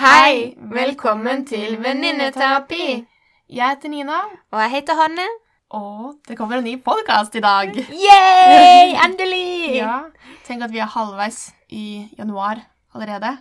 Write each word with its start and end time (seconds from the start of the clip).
Hei! 0.00 0.54
Velkommen 0.56 1.42
til 1.46 1.76
Venninneterapi. 1.82 3.06
Jeg 3.50 3.68
heter 3.68 3.88
Nina, 3.88 4.18
Og 4.50 4.60
jeg 4.62 4.70
heter 4.70 4.94
Hanne. 4.94 5.26
og 5.70 6.14
det 6.28 6.36
kommer 6.38 6.56
en 6.56 6.64
ny 6.64 6.82
podkast 6.82 7.34
i 7.34 7.40
dag. 7.40 7.74
Yay! 7.76 8.94
Endelig! 9.04 9.76
Ja, 9.76 9.98
Tenk 10.46 10.62
at 10.64 10.72
vi 10.72 10.78
er 10.78 10.88
halvveis 10.90 11.52
i 11.68 12.08
januar 12.18 12.62
allerede. 12.94 13.36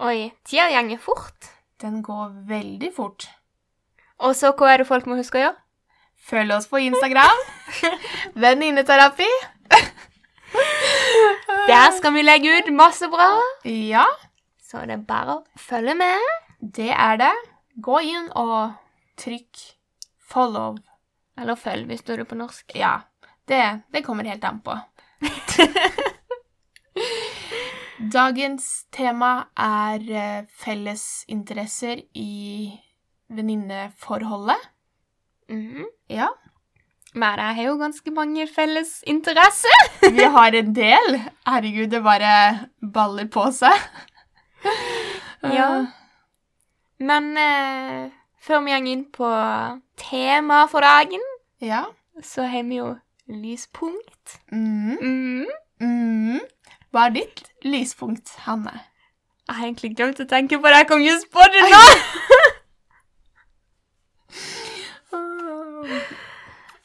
Oi, 0.00 0.32
tida 0.48 0.70
gjenger 0.72 0.98
fort. 0.98 1.50
Den 1.82 2.02
går 2.02 2.32
veldig 2.48 2.90
fort. 2.96 3.28
Og 4.18 4.34
så 4.36 4.52
hva 4.56 4.72
er 4.72 4.82
det 4.82 4.88
folk 4.88 5.06
må 5.06 5.20
huske 5.20 5.38
å 5.38 5.44
gjøre? 5.44 5.56
Følg 6.24 6.54
oss 6.56 6.66
på 6.70 6.80
Instagram. 6.88 7.44
Venninneterapi. 8.42 9.28
Der 11.68 11.92
skal 11.98 12.14
vi 12.14 12.22
legge 12.22 12.58
ut 12.58 12.72
masse 12.74 13.08
bra. 13.10 13.28
Ja, 13.66 14.06
Så 14.72 14.80
det 14.88 14.94
er 14.96 15.02
bare 15.04 15.34
å 15.36 15.42
følge 15.60 15.92
med. 16.00 16.16
det 16.60 16.88
er 16.96 17.18
det. 17.20 17.32
Gå 17.84 17.98
inn 18.08 18.30
og 18.40 18.72
trykk 19.20 19.58
follow. 20.32 20.78
Eller 21.36 21.56
følg, 21.60 21.84
hvis 21.90 22.04
du 22.06 22.14
er 22.14 22.24
på 22.24 22.38
norsk. 22.38 22.72
Ja, 22.76 23.02
det, 23.48 23.82
det 23.92 24.04
kommer 24.06 24.24
helt 24.24 24.44
an 24.48 24.62
på. 24.64 24.72
Dagens 28.12 28.86
tema 28.92 29.32
er 29.60 30.06
eh, 30.10 30.44
felles 30.64 31.24
interesser 31.28 32.00
i 32.18 32.72
venninneforholdet. 33.32 34.70
Mm. 35.52 35.84
Ja, 36.08 36.30
Men 37.14 37.38
jeg 37.44 37.54
har 37.58 37.66
jo 37.68 37.76
ganske 37.76 38.10
mange 38.16 38.46
felles 38.48 39.02
interesser. 39.04 39.84
vi 40.16 40.24
har 40.24 40.54
en 40.56 40.72
del. 40.72 41.20
Herregud, 41.44 41.90
det 41.92 42.00
bare 42.04 42.32
baller 42.80 43.28
på 43.28 43.50
seg. 43.52 43.76
Ja. 45.42 45.68
Men 47.02 47.32
eh, 47.38 48.10
før 48.42 48.62
vi 48.64 48.70
går 48.74 48.86
inn 48.92 49.04
på 49.14 49.28
temaet 49.98 50.70
for 50.70 50.80
dagen, 50.86 51.24
Ja. 51.60 51.84
så 52.22 52.46
har 52.46 52.62
vi 52.68 52.78
jo 52.78 52.92
lyspunkt. 53.28 54.38
Mm. 54.52 54.98
Mm. 55.00 55.46
Mm. 55.82 56.40
Hva 56.92 57.06
er 57.08 57.14
ditt 57.16 57.42
lyspunkt, 57.64 58.34
Hanne? 58.46 58.74
Jeg 59.48 59.56
har 59.58 59.66
egentlig 59.66 59.96
glemt 59.96 60.20
å 60.22 60.26
tenke 60.30 60.58
på 60.62 60.68
det. 60.70 60.78
Jeg 60.82 60.88
kom 60.88 61.02
just 61.02 61.30
på 61.32 61.42
det 61.52 61.62
nå. 61.72 61.82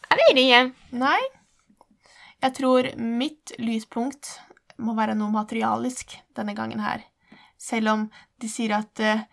Jeg 0.07 0.17
vet 0.19 0.39
ikke. 0.41 0.61
Nei. 0.97 1.19
Jeg 2.43 2.53
tror 2.57 2.87
mitt 3.01 3.53
lyspunkt 3.61 4.35
må 4.77 4.93
være 4.97 5.15
noe 5.17 5.33
materialisk 5.33 6.17
denne 6.37 6.53
gangen 6.57 6.81
her. 6.83 7.01
Selv 7.57 7.89
om 7.89 8.05
de 8.41 8.49
sier 8.49 8.75
at 8.77 8.99
eh, 9.01 9.23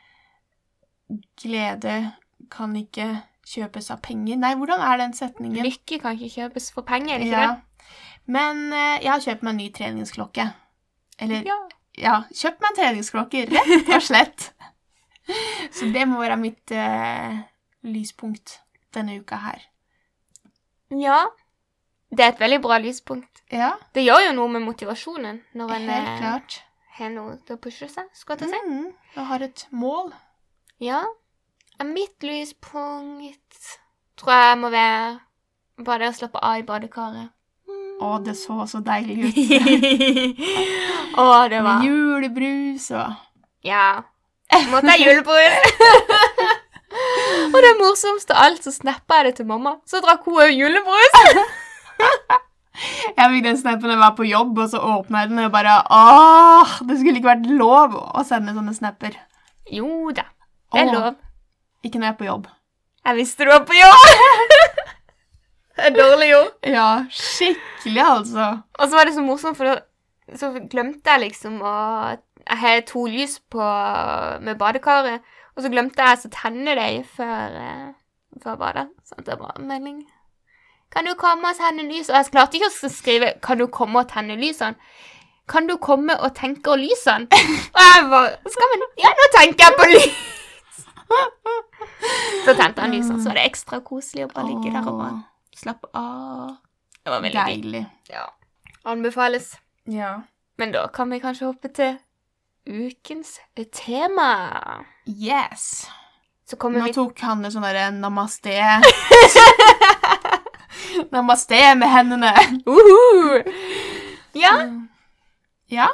glede 1.42 2.12
kan 2.50 2.74
ikke 2.76 3.08
kjøpes 3.44 3.90
av 3.92 4.00
penger. 4.04 4.38
Nei, 4.40 4.54
hvordan 4.56 4.80
er 4.80 5.00
den 5.02 5.12
setningen? 5.16 5.64
Lykke 5.64 5.98
kan 6.00 6.16
ikke 6.16 6.32
kjøpes 6.40 6.70
for 6.72 6.86
penger, 6.88 7.14
er 7.16 7.18
det 7.24 7.30
ikke 7.30 7.46
Ja. 7.46 7.54
Men 8.26 8.72
eh, 8.72 9.02
jeg 9.04 9.10
har 9.12 9.20
kjøpt 9.20 9.42
meg 9.44 9.52
en 9.52 9.60
ny 9.60 9.68
treningsklokke. 9.76 10.46
Eller? 11.20 11.44
Ja. 11.44 11.58
ja, 12.00 12.14
kjøpt 12.32 12.62
meg 12.64 12.70
en 12.70 12.78
treningsklokke, 12.80 13.44
rett 13.52 13.90
og 13.92 14.02
slett. 14.02 14.46
Så 15.76 15.88
det 15.92 16.06
må 16.08 16.20
være 16.22 16.36
mitt 16.40 16.72
eh, 16.72 17.36
lyspunkt 17.84 18.58
denne 18.96 19.20
uka 19.20 19.40
her. 19.44 19.68
ja. 20.90 21.24
Det 22.14 22.22
er 22.22 22.28
et 22.30 22.40
veldig 22.40 22.60
bra 22.62 22.76
lyspunkt. 22.78 23.40
Ja, 23.50 23.72
Det 23.94 24.04
gjør 24.04 24.20
jo 24.28 24.34
noe 24.36 24.50
med 24.54 24.62
motivasjonen 24.62 25.40
når 25.58 25.72
en 25.74 25.88
helt 25.90 26.10
eh, 26.12 26.18
klart. 26.20 26.58
Har 26.98 27.10
noe 27.10 27.36
til 27.46 27.56
å 27.56 27.60
pushe 27.62 27.88
seg, 27.90 28.08
skal 28.14 28.36
jeg 28.38 28.44
til 28.44 28.50
å 28.50 28.54
si. 28.54 28.70
Mm, 28.70 28.90
jeg 29.16 29.28
har 29.30 29.44
et 29.46 29.66
mål. 29.74 30.12
Ja. 30.82 31.02
Mitt 31.84 32.22
lyspunkt 32.22 33.72
tror 34.20 34.32
jeg 34.32 34.58
må 34.62 34.70
være 34.70 35.16
bare 35.82 36.04
det 36.04 36.12
å 36.12 36.18
slappe 36.20 36.38
av 36.38 36.60
i 36.60 36.66
badekaret. 36.66 37.32
Å, 38.04 38.18
det 38.22 38.34
så 38.38 38.64
så 38.70 38.80
deilig 38.84 39.28
ut. 39.28 39.36
Å, 41.22 41.26
det 41.50 41.60
var 41.62 41.78
Med 41.78 41.86
julebrus 41.86 42.88
og 42.90 43.14
Ja. 43.66 44.02
Måtte 44.70 44.94
jeg 44.94 45.06
julebrus. 45.08 45.54
og 47.54 47.58
det 47.64 47.74
morsomste 47.78 48.34
av 48.34 48.48
alt, 48.48 48.66
så 48.66 48.74
snappa 48.74 49.22
jeg 49.22 49.30
det 49.30 49.36
til 49.40 49.48
mamma. 49.50 49.76
Så 49.86 50.02
drakk 50.04 50.26
hun 50.28 50.42
òg 50.42 50.54
julebrus. 50.54 51.20
Jeg 52.74 53.30
fikk 53.30 53.44
den 53.46 53.58
snappen 53.60 53.86
da 53.86 53.94
jeg 53.94 54.02
var 54.02 54.16
på 54.18 54.26
jobb, 54.26 54.58
og 54.58 54.70
så 54.72 54.80
åpna 54.82 55.22
jeg 55.22 55.30
den, 55.30 55.38
og 55.38 55.46
jeg 55.46 55.54
bare 55.54 55.76
Åh, 55.94 56.74
det 56.88 56.98
skulle 56.98 57.20
ikke 57.20 57.30
vært 57.30 57.46
lov 57.46 57.94
å 57.94 58.24
sende 58.26 58.54
sånne 58.56 58.74
snapper. 58.74 59.14
Jo 59.70 60.10
da, 60.16 60.26
det 60.74 60.82
er 60.82 60.90
Åh. 60.90 60.96
lov. 60.98 61.14
Ikke 61.86 62.00
når 62.00 62.08
jeg 62.10 62.14
er 62.16 62.18
på 62.18 62.28
jobb. 62.28 62.50
Jeg 63.04 63.20
visste 63.20 63.46
du 63.46 63.52
var 63.52 63.64
på 63.68 63.76
jobb. 63.78 64.04
det 65.78 65.88
er 65.90 65.96
dårlig 65.96 66.30
gjort. 66.32 66.54
Ja, 66.74 66.88
skikkelig, 67.12 68.04
altså. 68.04 68.48
Og 68.78 68.86
så 68.88 68.98
var 68.98 69.06
det 69.08 69.16
så 69.16 69.24
morsomt, 69.26 69.58
for 69.60 69.70
da 69.70 69.80
så 70.40 70.48
glemte 70.72 71.12
jeg 71.12 71.20
liksom 71.26 71.58
å 71.60 71.72
Jeg 72.44 72.60
har 72.60 72.82
to 72.88 73.06
lys 73.08 73.38
på 73.52 73.66
med 74.44 74.58
badekaret, 74.60 75.22
og 75.54 75.62
så 75.64 75.70
glemte 75.72 76.04
jeg 76.04 76.26
å 76.26 76.30
tenne 76.34 76.74
dem 76.76 77.04
før, 77.08 77.54
eh, 77.56 77.92
før 78.42 78.58
badet. 78.60 78.88
Så 79.08 79.16
det 79.24 79.38
var 79.40 79.54
en 79.56 79.68
melding. 79.70 80.02
Kan 80.94 81.04
du 81.04 81.14
komme 81.18 81.50
og 81.50 81.58
tenne 81.58 81.88
lys? 81.88 82.08
Og 82.08 82.16
jeg 82.16 82.30
klarte 82.30 82.58
ikke 82.58 82.70
å 82.70 82.90
skrive 82.92 83.32
'Kan 83.42 83.58
du 83.58 83.66
komme 83.66 83.98
og 83.98 84.08
tenne 84.08 84.36
lysene'? 84.38 84.76
Kan 85.48 85.66
du 85.66 85.76
komme 85.76 86.14
og 86.20 86.34
tenke 86.34 86.70
og 86.70 86.78
lysene? 86.78 87.26
Og 87.76 87.82
jeg 87.82 88.06
bare 88.10 88.30
Skal 88.48 88.70
vi 88.72 88.78
Ja, 89.02 89.10
nå 89.18 89.26
tenker 89.38 89.64
jeg 89.64 89.74
på 89.78 89.88
lys! 89.90 90.14
Så 92.44 92.54
tente 92.54 92.80
han 92.80 92.90
lysene, 92.90 93.20
så 93.22 93.28
var 93.28 93.34
det 93.38 93.44
ekstra 93.50 93.80
koselig 93.84 94.24
å 94.24 94.30
bare 94.32 94.46
ligge 94.48 94.72
der 94.72 94.88
og 94.88 94.98
bare 94.98 95.18
slappe 95.54 95.90
av. 95.94 96.56
Det 97.04 97.12
var 97.12 97.20
veldig. 97.20 97.44
Deilig. 97.46 97.84
Ja. 98.10 98.24
Anbefales. 98.84 99.58
Ja. 99.84 100.22
Men 100.56 100.72
da 100.72 100.86
kan 100.88 101.10
vi 101.12 101.20
kanskje 101.20 101.46
hoppe 101.46 101.68
til 101.68 101.98
ukens 102.66 103.38
tema. 103.72 104.84
Yes. 105.06 105.86
Så 106.50 106.56
kommer 106.56 106.80
Nå 106.80 106.88
vi 106.88 106.96
tok 106.96 107.20
Hanne 107.24 107.52
sånn 107.52 107.64
derre 107.64 107.90
namaste. 107.94 108.52
namaste 111.14 111.60
med 111.78 111.90
hendene. 111.90 112.32
Uhu! 112.66 113.42
Ja, 114.34 114.54
Ja, 115.70 115.88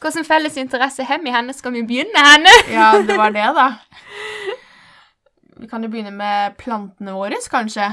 hvilken 0.00 0.24
felles 0.24 0.56
interesse 0.56 1.04
har 1.04 1.18
vi 1.22 1.30
henne? 1.30 1.52
Skal 1.52 1.72
vi 1.74 1.82
begynne 1.84 2.22
henne? 2.24 2.52
ja, 2.72 2.92
det 3.02 3.16
var 3.18 3.30
det, 3.34 3.48
da. 3.56 3.66
Vi 5.60 5.68
kan 5.68 5.82
jo 5.84 5.90
begynne 5.92 6.12
med 6.14 6.56
plantene 6.56 7.12
våre, 7.12 7.36
kanskje. 7.50 7.90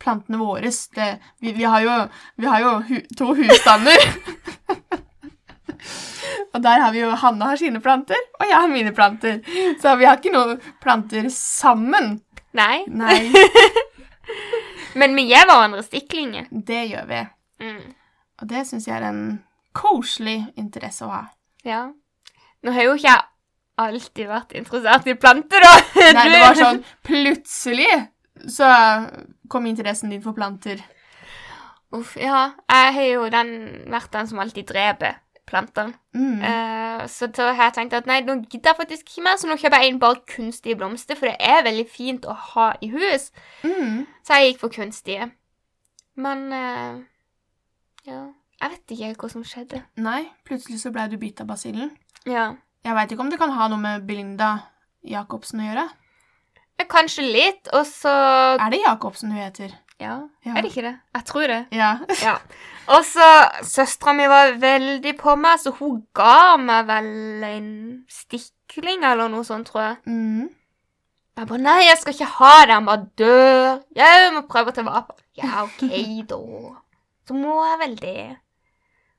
Plantene 0.00 0.38
våre 0.40 0.70
det, 0.94 1.08
vi, 1.40 1.52
vi 1.52 1.64
har 1.64 1.82
jo, 1.82 1.96
vi 2.36 2.46
har 2.46 2.62
jo 2.62 2.70
hu, 2.86 3.00
to 3.18 3.34
husstander. 3.34 4.04
og 6.54 6.62
der 6.62 6.80
har 6.80 6.94
vi 6.94 7.02
jo 7.02 7.10
Hanne 7.18 7.50
har 7.50 7.58
sine 7.60 7.82
planter, 7.82 8.22
og 8.38 8.46
jeg 8.46 8.56
har 8.56 8.70
mine 8.70 8.94
planter. 8.94 9.40
Så 9.82 9.96
vi 9.98 10.06
har 10.08 10.20
ikke 10.20 10.32
noen 10.32 10.60
planter 10.80 11.28
sammen. 11.34 12.20
Nei, 12.56 12.84
Nei, 12.86 13.18
men 14.98 15.16
vi 15.18 15.26
gir 15.30 15.46
hverandre 15.46 15.82
stiklinger. 15.86 16.48
det 16.50 16.84
gjør 16.90 17.08
vi. 17.10 17.22
Mm. 17.64 17.94
Og 18.40 18.48
det 18.48 18.66
syns 18.68 18.88
jeg 18.88 18.96
er 18.96 19.08
en 19.10 19.24
koselig 19.76 20.38
interesse 20.58 21.04
å 21.06 21.12
ha. 21.12 21.24
Ja. 21.66 21.82
Nå 22.64 22.72
har 22.74 22.88
jo 22.88 22.96
ikke 22.96 23.10
jeg 23.10 23.26
alltid 23.80 24.28
vært 24.28 24.56
interessert 24.58 25.08
i 25.08 25.16
planter, 25.16 25.64
da. 25.64 25.74
Nei, 26.16 26.26
det 26.32 26.40
var 26.42 26.58
sånn 26.58 26.82
plutselig 27.06 27.90
så 28.48 28.68
kom 29.48 29.66
interessen 29.68 30.12
din 30.12 30.22
for 30.24 30.36
planter. 30.36 30.80
Uff, 31.96 32.14
ja. 32.16 32.50
Jeg 32.70 32.94
har 32.96 33.08
jo 33.08 33.26
den, 33.32 33.50
vært 33.90 34.12
den 34.14 34.30
som 34.30 34.40
alltid 34.42 34.68
dreper 34.70 35.18
plantene. 35.50 35.96
Mm. 36.16 36.40
Uh, 36.40 37.02
så 37.10 37.28
da 37.34 37.50
har 37.52 37.68
jeg 37.68 37.76
tenkt 37.78 37.96
at 37.98 38.08
nei, 38.08 38.20
nå 38.26 38.38
gidder 38.46 38.72
jeg 38.72 38.80
faktisk 38.80 39.10
ikke 39.10 39.26
mer, 39.26 39.38
så 39.40 39.50
nå 39.50 39.58
kjøper 39.60 39.82
jeg 39.82 39.92
inn 39.92 40.00
bare 40.02 40.22
kunstige 40.30 40.78
blomster, 40.80 41.18
for 41.18 41.30
det 41.30 41.36
er 41.52 41.66
veldig 41.66 41.86
fint 41.90 42.26
å 42.28 42.36
ha 42.54 42.70
i 42.80 42.90
hus. 42.92 43.30
Mm. 43.66 44.04
Så 44.26 44.38
jeg 44.38 44.52
gikk 44.52 44.62
for 44.64 44.74
kunstige. 44.74 45.30
Men 46.20 46.46
uh, 46.52 47.00
ja, 48.08 48.24
jeg 48.60 48.74
vet 48.74 48.96
ikke 48.96 49.14
hva 49.24 49.32
som 49.32 49.46
skjedde. 49.46 49.82
Nei, 50.00 50.22
plutselig 50.48 50.82
så 50.82 50.92
ble 50.94 51.06
du 51.10 51.18
bitt 51.20 51.40
av 51.42 51.48
basillen. 51.50 51.94
Ja. 52.28 52.52
Jeg 52.84 52.96
veit 52.96 53.12
ikke 53.12 53.24
om 53.24 53.32
det 53.32 53.40
kan 53.40 53.52
ha 53.52 53.68
noe 53.68 53.80
med 53.80 54.06
Belinda 54.08 54.54
Jacobsen 55.06 55.62
å 55.62 55.68
gjøre. 55.70 55.88
Kanskje 56.90 57.26
litt, 57.26 57.68
og 57.76 57.84
så 57.86 58.10
Er 58.56 58.70
det 58.72 58.80
Jacobsen 58.80 59.32
hun 59.34 59.40
heter? 59.42 59.74
Ja, 60.00 60.14
Ja. 60.46 60.54
er 60.56 60.62
det 60.62 60.70
ikke 60.70 60.82
det? 60.86 60.94
Jeg 61.14 61.24
tror 61.28 61.46
det. 61.46 61.66
Ja. 61.76 61.90
Ja. 62.22 62.36
Og 62.90 63.04
så 63.04 63.26
Søstera 63.62 64.12
mi 64.16 64.24
var 64.26 64.54
veldig 64.58 65.12
på 65.20 65.34
meg, 65.38 65.60
så 65.62 65.70
hun 65.76 66.00
ga 66.16 66.56
meg 66.58 66.86
vel 66.88 67.44
en 67.46 67.68
stikling 68.10 69.04
eller 69.04 69.28
noe 69.30 69.44
sånt, 69.46 69.68
tror 69.70 69.82
jeg. 69.84 69.96
Mm. 70.06 70.48
Jeg 71.36 71.46
bare 71.48 71.58
Nei, 71.62 71.76
jeg 71.86 71.98
skal 72.00 72.14
ikke 72.16 72.30
ha 72.40 72.54
det. 72.66 72.74
Han 72.74 72.86
bare 72.88 73.06
dør. 73.20 73.78
Jeg 73.96 74.32
må 74.34 74.42
prøve 74.50 74.72
å 74.72 74.74
ta 74.74 74.82
vare 74.88 75.04
på. 75.06 75.14
Ja, 75.38 75.62
OK, 75.62 75.84
da. 76.28 76.40
Så 77.28 77.36
må 77.38 77.60
jeg 77.68 77.78
vel 77.84 77.94
det. 78.00 78.36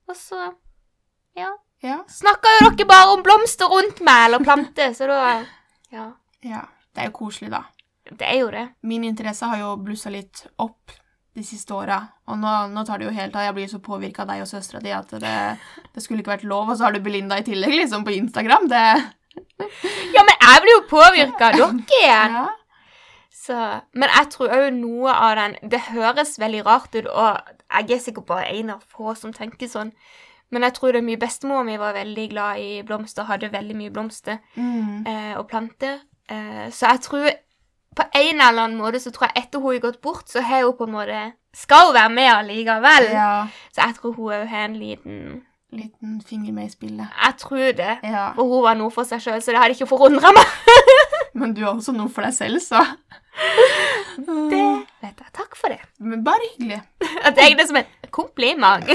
Og 0.10 0.16
så 0.20 0.52
Ja. 1.38 1.54
Ja. 1.82 2.02
snakker 2.10 2.58
jo 2.62 2.70
dere 2.76 2.88
bare 2.88 3.14
om 3.16 3.24
blomster 3.24 3.66
rundt 3.72 4.02
meg 4.06 4.26
eller 4.28 4.44
planter, 4.44 4.92
så 4.94 5.08
da 5.08 5.46
Ja. 5.92 6.12
ja. 6.54 6.66
Det 6.94 7.06
er 7.06 7.08
jo 7.08 7.16
koselig, 7.24 7.50
da. 7.52 7.64
Det 8.18 8.28
er 8.28 8.40
jo 8.42 8.50
det. 8.52 8.66
Min 8.84 9.04
interesse 9.08 9.46
har 9.48 9.60
jo 9.62 9.76
blussa 9.82 10.10
litt 10.14 10.46
opp 10.60 10.92
de 11.34 11.44
siste 11.48 11.72
åra, 11.72 12.02
og 12.28 12.38
nå, 12.42 12.54
nå 12.74 12.82
tar 12.86 13.00
det 13.00 13.06
jo 13.08 13.14
helt 13.16 13.36
av. 13.40 13.46
Jeg 13.48 13.56
blir 13.56 13.68
så 13.72 13.80
påvirka 13.80 14.26
av 14.26 14.32
deg 14.34 14.42
og 14.44 14.50
søstera 14.50 14.82
di 14.84 14.92
at 14.92 15.14
det, 15.22 15.36
det 15.96 16.04
skulle 16.04 16.20
ikke 16.26 16.34
vært 16.34 16.44
lov, 16.50 16.70
og 16.70 16.76
så 16.78 16.90
har 16.90 16.92
du 16.92 17.00
Belinda 17.06 17.38
i 17.40 17.46
tillegg, 17.48 17.72
liksom, 17.78 18.04
på 18.04 18.12
Instagram. 18.18 18.68
Det 18.72 18.82
Ja, 20.16 20.26
men 20.28 20.36
jeg 20.36 20.64
blir 20.66 20.74
jo 20.76 20.82
påvirka 20.90 21.48
av 21.52 21.56
dere 21.56 21.70
igjen. 22.02 22.36
Ja. 22.36 22.48
Så, 23.42 23.56
men 23.98 24.12
jeg 24.12 24.28
tror 24.34 24.52
òg 24.54 24.66
noe 24.76 25.14
av 25.16 25.32
den 25.40 25.56
Det 25.72 25.80
høres 25.88 26.36
veldig 26.38 26.60
rart 26.68 26.92
ut, 26.94 27.08
og 27.08 27.40
jeg 27.72 27.96
er 27.96 28.02
sikkert 28.04 28.28
bare 28.28 28.50
en 28.52 28.74
av 28.76 28.84
få 28.92 29.16
som 29.18 29.32
tenker 29.34 29.72
sånn, 29.72 29.94
men 30.52 30.66
jeg 30.68 30.76
tror 30.76 30.92
det 30.92 31.00
er 31.00 31.08
mye 31.08 31.22
bestemor 31.22 31.64
mi 31.64 31.78
var 31.80 31.96
veldig 31.96 32.26
glad 32.34 32.60
i 32.60 32.82
blomster, 32.84 33.24
hadde 33.30 33.48
veldig 33.54 33.78
mye 33.80 33.94
blomster 33.96 34.42
Mm. 34.60 35.08
eh, 35.08 35.34
og 35.40 35.48
planter. 35.48 36.02
Eh, 36.28 36.68
så 36.76 36.92
jeg 36.92 37.02
tror 37.08 37.30
på 37.96 38.04
en 38.16 38.40
eller 38.40 38.64
annen 38.64 38.78
måte 38.80 39.00
så 39.04 39.12
tror 39.12 39.28
jeg 39.30 39.44
etter 39.44 39.60
hun 39.60 39.74
har 39.74 39.82
gått 39.84 40.02
bort, 40.02 40.30
så 40.32 40.42
har 40.42 40.64
hun 40.64 40.78
på 40.78 40.88
en 40.88 40.94
måte 40.96 41.22
Skal 41.54 41.90
hun 41.90 41.96
være 41.98 42.10
med 42.16 42.30
allikevel? 42.34 43.10
ja. 43.12 43.48
Så 43.76 43.82
jeg 43.84 43.96
tror 44.00 44.14
hun 44.16 44.48
har 44.48 44.66
en 44.70 44.78
liten 44.80 45.42
Liten 45.72 46.18
finger 46.28 46.52
med 46.52 46.66
i 46.68 46.70
spillet. 46.70 47.08
Jeg 47.16 47.36
tror 47.40 47.72
det. 47.78 47.94
Ja. 48.04 48.26
For 48.36 48.44
hun 48.44 48.64
var 48.66 48.76
noe 48.76 48.92
for 48.92 49.08
seg 49.08 49.22
sjøl, 49.24 49.38
så 49.40 49.54
det 49.54 49.60
hadde 49.62 49.78
ikke 49.78 49.88
forundra 49.88 50.34
meg. 50.36 50.50
Men 51.40 51.54
du 51.56 51.62
er 51.62 51.70
også 51.70 51.94
noe 51.96 52.12
for 52.12 52.28
deg 52.28 52.34
selv, 52.36 52.60
så 52.60 52.82
Det 54.20 54.60
vet 55.00 55.24
jeg. 55.24 55.30
Takk 55.32 55.56
for 55.56 55.72
det. 55.72 55.80
Men 56.04 56.26
bare 56.28 56.44
hyggelig. 56.58 56.82
At 57.28 57.40
jeg 57.40 57.54
er 57.54 57.62
det 57.62 57.70
som 57.70 57.80
en 57.80 57.88
kompliment. 58.12 58.84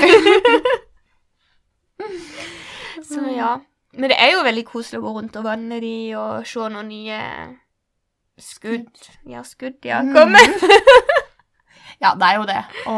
så 3.09 3.25
ja. 3.33 3.55
Men 3.97 4.13
det 4.13 4.19
er 4.21 4.35
jo 4.35 4.45
veldig 4.45 4.65
koselig 4.69 5.01
å 5.01 5.07
gå 5.07 5.15
rundt 5.17 5.37
og 5.41 5.47
vanne 5.49 5.81
de 5.81 5.95
og 6.21 6.45
se 6.49 6.67
noen 6.73 6.91
nye 6.93 7.21
skudd. 8.39 9.09
Ja, 9.25 9.43
skudd, 9.45 9.79
ja. 9.85 10.03
Mm. 10.03 10.15
Komme. 10.15 10.39
Ja, 11.97 12.11
det 12.13 12.27
er 12.29 12.35
jo 12.37 12.43
det. 12.45 12.63
Å 12.93 12.97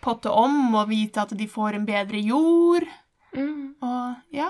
potte 0.00 0.30
om 0.32 0.72
og 0.78 0.88
vite 0.88 1.20
at 1.26 1.34
de 1.36 1.44
får 1.50 1.76
en 1.76 1.84
bedre 1.84 2.20
jord. 2.24 2.86
Mm. 3.36 3.74
Og 3.84 4.14
ja. 4.32 4.48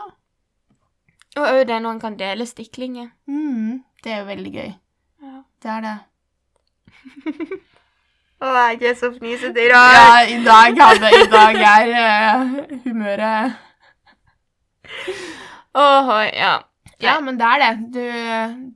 Og 1.39 1.43
òg 1.43 1.65
det 1.67 1.81
når 1.83 1.97
en 1.97 2.03
kan 2.03 2.19
dele 2.19 2.47
stiklinger. 2.47 3.11
Mm, 3.27 3.83
det 4.05 4.13
er 4.15 4.23
jo 4.23 4.29
veldig 4.29 4.53
gøy. 4.55 4.71
Ja. 5.27 5.43
Det 5.63 5.73
er 5.75 5.81
det. 5.89 5.97
Å, 8.39 8.53
jeg 8.71 8.93
er 8.93 8.95
så 8.95 9.11
fnisete 9.11 9.65
i 9.65 9.71
dag. 9.73 9.95
Ja, 9.99 10.11
i 10.31 10.39
dag, 10.45 10.79
hadde, 10.79 11.11
i 11.11 11.27
dag 11.33 11.59
er 11.59 11.89
uh, 11.99 12.77
humøret 12.85 13.57
Åh, 15.75 16.13
ja. 16.33 16.53
Ja, 17.01 17.21
men 17.21 17.37
det 17.39 17.47
er 17.47 17.59
det. 17.63 17.73
Du, 17.95 18.01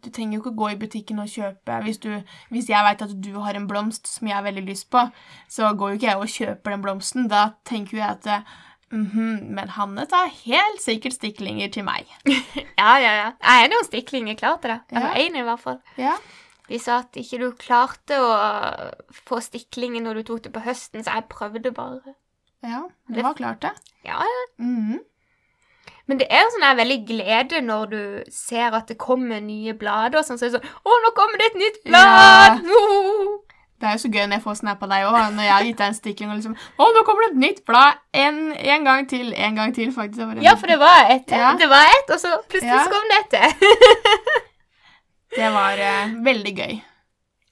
du 0.04 0.10
trenger 0.14 0.36
jo 0.36 0.42
ikke 0.42 0.56
gå 0.56 0.68
i 0.70 0.76
butikken 0.78 1.18
og 1.18 1.26
kjøpe 1.26 1.80
Hvis, 1.82 1.98
du, 1.98 2.10
hvis 2.54 2.68
jeg 2.70 2.84
vet 2.86 3.02
at 3.02 3.14
du 3.24 3.32
har 3.42 3.58
en 3.58 3.66
blomst 3.68 4.06
som 4.06 4.28
jeg 4.28 4.36
har 4.36 4.44
veldig 4.46 4.62
lyst 4.68 4.90
på, 4.90 5.02
så 5.50 5.72
går 5.74 5.88
jo 5.88 5.98
ikke 5.98 6.06
jeg 6.06 6.20
og 6.20 6.28
kjøper 6.28 6.70
den 6.76 6.84
blomsten. 6.84 7.26
Da 7.30 7.48
tenker 7.66 7.98
jo 7.98 8.04
jeg 8.04 8.10
at 8.10 8.44
Mm 8.92 9.06
-hmm, 9.06 9.44
Men 9.54 9.68
Hanne 9.68 10.06
tar 10.06 10.28
helt 10.44 10.82
sikkert 10.82 11.12
stiklinger 11.12 11.68
til 11.68 11.84
meg. 11.84 12.06
Ja, 12.78 12.96
ja, 12.96 13.12
ja. 13.16 13.30
Jeg 13.42 13.64
er 13.64 13.68
noen 13.68 13.84
stiklinger 13.84 14.34
klar 14.34 14.56
til 14.56 14.70
det. 14.70 14.80
Jeg 14.90 15.02
Ja. 15.02 15.14
én, 15.14 15.36
i 15.38 15.42
hvert 15.42 15.60
fall. 15.60 15.78
Ja. 15.98 16.12
De 16.68 16.78
sa 16.78 16.98
at 16.98 17.16
ikke 17.16 17.38
du 17.38 17.50
klarte 17.52 18.18
å 18.20 18.90
få 19.28 19.40
stiklinger 19.40 20.02
når 20.02 20.14
du 20.14 20.22
tok 20.22 20.44
det 20.44 20.52
på 20.52 20.60
høsten, 20.60 21.04
så 21.04 21.10
jeg 21.14 21.24
prøvde 21.30 21.72
bare. 21.72 22.14
ja 22.62 22.82
du 23.14 23.22
var 23.22 23.32
klart, 23.32 23.62
det. 23.62 23.70
Ja, 24.04 24.18
ja. 24.20 24.64
Mhm. 24.64 25.00
Men 26.10 26.18
det 26.18 26.26
er 26.30 26.42
jo 26.42 26.50
sånn 26.56 26.76
veldig 26.76 26.98
glede 27.06 27.60
når 27.62 27.86
du 27.92 28.02
ser 28.34 28.74
at 28.74 28.88
det 28.90 28.98
kommer 28.98 29.40
nye 29.40 29.74
blader. 29.78 30.18
og 30.18 30.26
Sånn, 30.26 30.38
så 30.40 30.46
er 30.46 30.50
det 30.50 30.58
sånn 30.60 30.70
'Å, 30.82 30.98
nå 31.04 31.10
kommer 31.14 31.38
det 31.38 31.46
et 31.52 31.60
nytt 31.62 31.80
blad!' 31.84 32.60
Ja. 32.66 33.38
Det 33.82 33.88
er 33.88 33.94
jo 33.96 33.98
så 33.98 34.08
gøy 34.14 34.26
når 34.30 34.36
jeg 34.36 34.42
får 34.44 34.54
snap 34.60 34.82
av 34.86 34.90
deg 34.92 35.04
òg, 35.08 35.16
når 35.34 35.42
jeg 35.42 35.52
har 35.52 35.64
gitt 35.66 35.78
deg 35.80 35.88
en 35.88 35.94
stikling 35.94 36.30
og 36.30 36.36
liksom 36.38 36.54
'Å, 36.54 36.84
nå 36.94 37.00
kommer 37.02 37.24
det 37.24 37.30
et 37.32 37.40
nytt 37.42 37.64
blad!' 37.66 37.98
En, 38.14 38.52
en 38.52 38.84
gang 38.84 39.08
til, 39.10 39.32
en 39.34 39.56
gang 39.58 39.74
til, 39.74 39.90
faktisk. 39.92 40.36
Det 40.36 40.42
Ja, 40.44 40.54
for 40.54 40.66
det 40.70 40.78
var 40.78 41.10
et, 41.10 41.30
Ja. 41.30 41.56
det 41.58 41.68
var 41.68 41.82
et, 41.90 42.10
og 42.14 42.20
så 42.20 42.30
plutselig 42.48 42.70
Ja. 42.78 42.84
så 42.84 42.90
kom 42.90 43.10
det 43.10 43.18
et 43.22 43.30
til. 43.34 43.68
Det 45.32 45.48
var 45.48 45.80
uh, 45.80 46.24
veldig 46.24 46.50
gøy. 46.56 46.74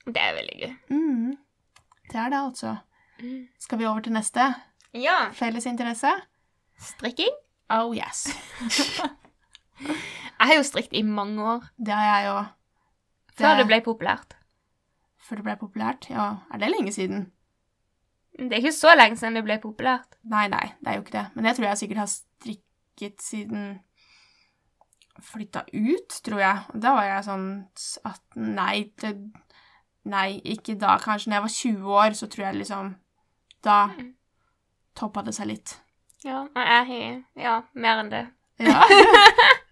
Det 0.06 0.20
er 0.20 0.34
veldig 0.36 0.56
gøy. 0.60 0.72
Mm. 0.90 1.36
Det 2.12 2.18
er 2.20 2.28
det, 2.28 2.36
altså. 2.36 2.76
Skal 3.60 3.78
vi 3.78 3.86
over 3.86 4.00
til 4.00 4.12
neste? 4.12 4.54
Ja. 4.94 5.30
Felles 5.32 5.66
interesse? 5.66 6.10
Strikking. 6.80 7.32
Oh 7.70 7.92
yes. 7.94 8.26
Jeg 10.40 10.48
har 10.48 10.54
jo 10.56 10.62
strikket 10.64 10.96
i 10.98 11.02
mange 11.04 11.42
år, 11.44 11.64
Det 11.76 11.92
har 11.94 12.20
jeg 12.22 12.30
òg. 12.32 12.46
før 13.36 13.56
det 13.58 13.66
ble 13.68 13.78
populært. 13.84 14.34
Før 15.20 15.36
det 15.40 15.44
ble 15.44 15.56
populært? 15.60 16.08
Ja, 16.10 16.24
er 16.52 16.58
det 16.58 16.70
lenge 16.72 16.92
siden? 16.92 17.26
Det 18.38 18.52
er 18.52 18.62
ikke 18.62 18.72
så 18.72 18.94
lenge 18.96 19.16
siden 19.20 19.36
det 19.36 19.44
ble 19.44 19.58
populært. 19.60 20.16
Nei, 20.24 20.46
nei, 20.48 20.72
det 20.80 20.88
er 20.88 20.94
jo 20.98 21.02
ikke 21.04 21.16
det. 21.18 21.26
Men 21.34 21.44
jeg 21.44 21.56
tror 21.56 21.66
jeg 21.68 21.78
sikkert 21.82 21.98
har 22.02 22.10
strikket 22.12 23.20
siden 23.22 23.66
flytta 25.20 25.64
ut, 25.76 26.16
tror 26.24 26.40
jeg. 26.40 26.58
Og 26.74 26.80
Da 26.80 26.94
var 26.96 27.04
jeg 27.04 27.24
sånn 27.28 27.46
18 28.08 28.54
Nei, 28.56 28.92
det, 29.02 29.12
nei, 30.08 30.40
ikke 30.44 30.78
da. 30.80 30.96
Kanskje 31.02 31.28
når 31.28 31.36
jeg 31.36 31.42
var 31.46 31.54
20 31.58 31.94
år, 32.00 32.16
så 32.16 32.26
tror 32.32 32.46
jeg 32.48 32.60
liksom 32.62 32.94
Da 33.62 33.78
Mm. 33.88 34.14
toppa 34.96 35.22
det 35.24 35.34
seg 35.34 35.46
litt. 35.52 35.76
Ja, 36.24 36.44
jeg 36.54 36.86
har 36.90 37.42
ja, 37.42 37.54
mer 37.74 38.02
enn 38.02 38.10
det. 38.12 38.26
Ja. 38.60 38.82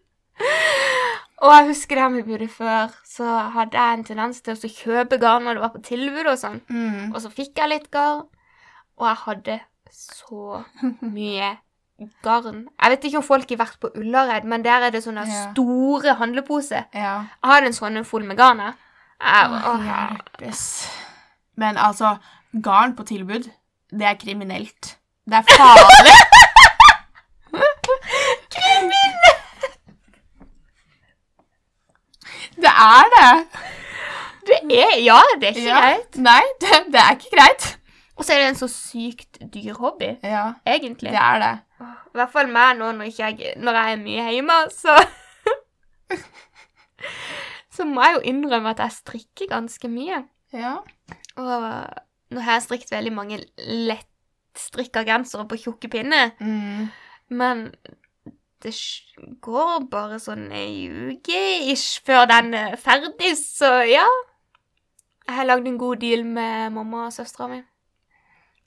Og 1.39 1.53
jeg 1.55 1.67
husker 1.69 1.95
det 1.95 2.03
her 2.03 2.15
vi 2.17 2.23
bodde 2.27 2.49
før, 2.50 2.95
så 3.06 3.27
hadde 3.55 3.79
jeg 3.79 3.99
en 3.99 4.05
tendens 4.09 4.41
til 4.43 4.56
å 4.56 4.71
kjøpe 4.73 5.21
garn 5.23 5.45
når 5.47 5.59
det 5.59 5.62
var 5.62 5.71
på 5.77 5.83
tilbud 5.87 6.27
og 6.33 6.39
sånn. 6.41 6.59
Mm. 6.67 7.12
Og 7.12 7.21
så 7.23 7.31
fikk 7.31 7.61
jeg 7.61 7.71
litt 7.71 7.87
garn, 7.95 8.25
og 8.99 9.06
jeg 9.06 9.21
hadde 9.23 9.59
så 9.95 10.65
mye 11.05 11.53
garn. 12.27 12.65
Jeg 12.75 12.95
vet 12.95 13.06
ikke 13.06 13.21
om 13.21 13.27
folk 13.29 13.55
har 13.55 13.61
vært 13.62 13.79
på 13.83 13.93
Ullared, 14.00 14.49
men 14.50 14.67
der 14.67 14.89
er 14.89 14.95
det 14.95 15.05
sånne 15.06 15.27
Ja. 15.29 15.45
store 15.53 16.17
handleposer. 16.19 16.89
ja. 16.95 17.15
Jeg 17.39 17.50
hadde 17.53 17.67
en 17.71 17.79
sånn 17.79 18.05
full 18.05 18.25
med 18.27 18.37
garn. 18.37 18.65
Men 21.56 21.77
altså, 21.77 22.17
garn 22.62 22.97
på 22.97 23.05
tilbud, 23.06 23.50
det 23.91 24.06
er 24.06 24.15
kriminelt. 24.19 24.97
Det 25.27 25.39
er 25.39 25.43
farlig. 25.43 26.19
Det 32.59 32.71
er 32.73 33.11
det. 33.15 33.33
Det 34.49 34.59
er, 34.81 34.95
ja, 35.05 35.19
det 35.41 35.49
er 35.50 35.55
ikke 35.55 35.67
Ja. 35.69 35.81
greit. 35.81 36.17
Nei, 36.25 36.41
det, 36.61 36.79
det 36.93 37.00
er 37.03 37.17
ikke 37.17 37.37
greit. 37.37 37.67
Og 38.17 38.25
så 38.25 38.33
er 38.35 38.38
det 38.43 38.49
en 38.49 38.57
så 38.59 38.69
sykt 38.73 39.38
dyr 39.55 39.77
hobby, 39.79 40.09
Ja, 40.27 40.53
egentlig. 40.67 41.11
det 41.15 41.21
er 41.23 41.38
det. 41.38 41.53
I 41.87 42.17
hvert 42.19 42.33
fall 42.33 42.49
meg 42.50 42.77
nå 42.81 42.88
når, 42.97 43.12
jeg, 43.19 43.53
når 43.62 43.73
jeg 43.79 43.93
er 43.93 44.00
mye 44.03 44.31
hjemme, 44.35 44.57
så 44.75 44.97
Så 47.79 47.85
må 47.87 48.03
jeg 48.03 48.15
jo 48.17 48.21
innrømme 48.33 48.71
at 48.75 48.81
jeg 48.83 48.91
strikker 48.97 49.47
ganske 49.53 49.88
mye. 49.93 50.25
Ja. 50.53 50.73
Og 51.38 51.67
nå 52.35 52.41
har 52.43 52.53
jeg 52.59 52.65
strikket 52.65 52.91
veldig 52.97 53.12
mange 53.15 53.38
lettstrikka 53.62 55.05
gensere 55.07 55.47
på 55.49 55.57
tjukke 55.62 55.88
pinner, 55.93 56.33
Mm. 56.41 56.88
men 57.31 57.75
det 58.62 58.73
går 59.45 59.85
bare 59.91 60.19
sånn 60.23 60.49
ei 60.53 60.88
uke 60.88 61.43
ish 61.73 62.00
før 62.07 62.27
den 62.31 62.55
er 62.59 62.77
ferdig, 62.81 63.35
så 63.38 63.71
ja. 63.87 64.07
Jeg 65.29 65.37
har 65.37 65.45
lagd 65.49 65.67
en 65.69 65.79
god 65.79 66.00
deal 66.03 66.25
med 66.25 66.73
mamma 66.73 67.07
og 67.07 67.12
søstera 67.12 67.49
mi. 67.53 67.61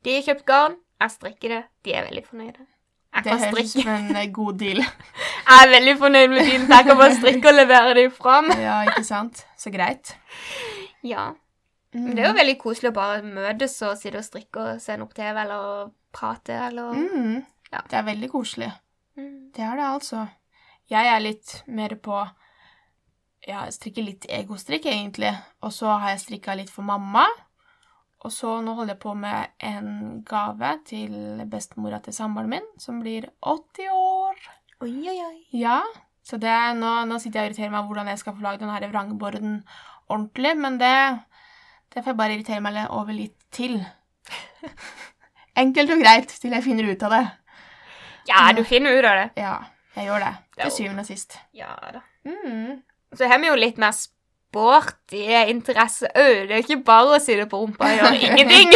De 0.06 0.14
har 0.16 0.24
kjøpt 0.28 0.46
garn, 0.46 0.76
jeg 1.02 1.14
strikker 1.16 1.56
det. 1.56 1.64
De 1.86 1.94
er 1.98 2.06
veldig 2.08 2.24
fornøyde. 2.28 2.68
Jeg 3.12 3.24
Det 3.26 3.34
høres 3.42 3.76
ut 3.76 3.82
som 3.84 3.90
en 3.92 4.16
eh, 4.16 4.28
god 4.32 4.60
deal. 4.62 4.78
Jeg 5.52 5.66
er 5.66 5.72
veldig 5.74 5.94
fornøyd 6.00 6.28
med 6.32 6.46
dealen, 6.46 6.68
så 6.70 6.78
jeg 6.78 6.86
kan 6.88 6.98
bare 6.98 7.16
strikke 7.18 7.50
og 7.50 7.56
levere 7.58 7.94
dem 7.98 8.12
fram. 8.16 8.46
Ja, 8.66 8.76
ikke 8.88 9.04
sant? 9.04 9.42
Så 9.60 9.72
greit. 9.74 10.14
Ja. 11.04 11.26
Mm. 11.92 12.06
Men 12.06 12.16
det 12.16 12.24
er 12.24 12.30
jo 12.30 12.38
veldig 12.38 12.54
koselig 12.62 12.92
å 12.94 12.96
bare 12.96 13.18
møtes 13.26 13.74
og 13.84 13.98
sitte 14.00 14.22
og 14.22 14.24
strikke 14.30 14.64
og 14.64 14.80
se 14.80 14.96
noe 15.02 15.12
TV 15.18 15.42
eller 15.44 15.90
prate 16.16 16.56
eller 16.70 16.94
Mm. 16.96 17.42
Ja. 17.74 17.82
Det 17.90 18.00
er 18.00 18.08
veldig 18.08 18.30
koselig. 18.32 18.70
Det 19.56 19.64
er 19.66 19.80
det, 19.80 19.88
altså. 19.88 20.26
Jeg 20.92 21.08
er 21.08 21.24
litt 21.24 21.62
mer 21.68 21.96
på 22.04 22.20
Ja, 23.48 23.64
jeg 23.66 23.74
strikker 23.74 24.06
litt 24.06 24.28
egostrikk, 24.30 24.86
egentlig. 24.86 25.32
Og 25.66 25.74
så 25.74 25.96
har 25.98 26.14
jeg 26.14 26.22
strikka 26.22 26.54
litt 26.60 26.70
for 26.70 26.86
mamma. 26.86 27.26
Og 28.22 28.30
så 28.30 28.60
nå 28.62 28.76
holder 28.78 28.94
jeg 28.94 29.02
på 29.02 29.16
med 29.18 29.56
en 29.66 30.22
gave 30.28 30.76
til 30.86 31.42
bestemora 31.50 31.98
til 32.06 32.14
samboeren 32.14 32.52
min, 32.52 32.68
som 32.78 33.00
blir 33.02 33.26
80 33.42 33.90
år. 33.96 34.44
Oi, 34.86 34.94
oi, 35.10 35.18
oi. 35.26 35.38
Ja, 35.58 35.80
så 36.22 36.38
det 36.38 36.54
nå, 36.78 36.92
nå 37.10 37.18
sitter 37.18 37.42
jeg 37.42 37.50
og 37.50 37.52
irriterer 37.52 37.74
meg 37.74 37.90
hvordan 37.90 38.12
jeg 38.12 38.22
skal 38.22 38.38
få 38.38 38.46
lagd 38.46 38.62
den 38.62 38.70
her 38.70 38.86
vrangborden 38.92 39.58
ordentlig, 40.12 40.54
men 40.62 40.78
det, 40.78 40.94
det 41.90 42.04
får 42.04 42.14
jeg 42.14 42.20
bare 42.22 42.38
irritere 42.38 42.62
meg 42.62 42.78
over 42.94 43.18
litt 43.18 43.38
til. 43.54 43.80
Enkelt 45.62 45.96
og 45.96 46.04
greit 46.06 46.30
til 46.44 46.54
jeg 46.54 46.66
finner 46.68 46.94
ut 46.94 47.10
av 47.10 47.18
det. 47.18 47.24
Ja, 48.30 48.52
du 48.54 48.64
finner 48.68 48.98
ut 48.98 49.06
av 49.06 49.18
det. 49.18 49.28
Ja, 49.42 49.56
Jeg 49.96 50.08
gjør 50.08 50.20
det. 50.24 50.34
Til 50.62 50.72
syvende 50.72 51.04
og 51.04 51.10
sist. 51.10 51.38
Ja 51.58 51.74
da. 51.94 52.02
Mm. 52.28 52.82
Så 53.18 53.28
har 53.28 53.40
vi 53.42 53.48
jo 53.50 53.56
litt 53.60 53.80
mer 53.82 53.92
sporty 53.98 55.24
interesse 55.52 56.08
òg. 56.16 56.46
Det 56.48 56.56
er 56.56 56.64
ikke 56.64 56.84
bare 56.86 57.18
å 57.18 57.24
sitte 57.24 57.48
på 57.52 57.60
rumpa 57.64 57.90
og 57.90 57.98
gjøre 57.98 58.22
ingenting. 58.30 58.72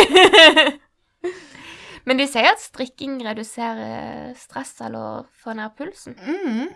Men 2.05 2.19
de 2.21 2.27
sier 2.29 2.51
at 2.51 2.61
strikking 2.61 3.15
reduserer 3.25 4.33
stress 4.37 4.75
eller 4.85 5.23
får 5.41 5.55
ned 5.57 5.73
pulsen. 5.77 6.17
Mm. 6.21 6.67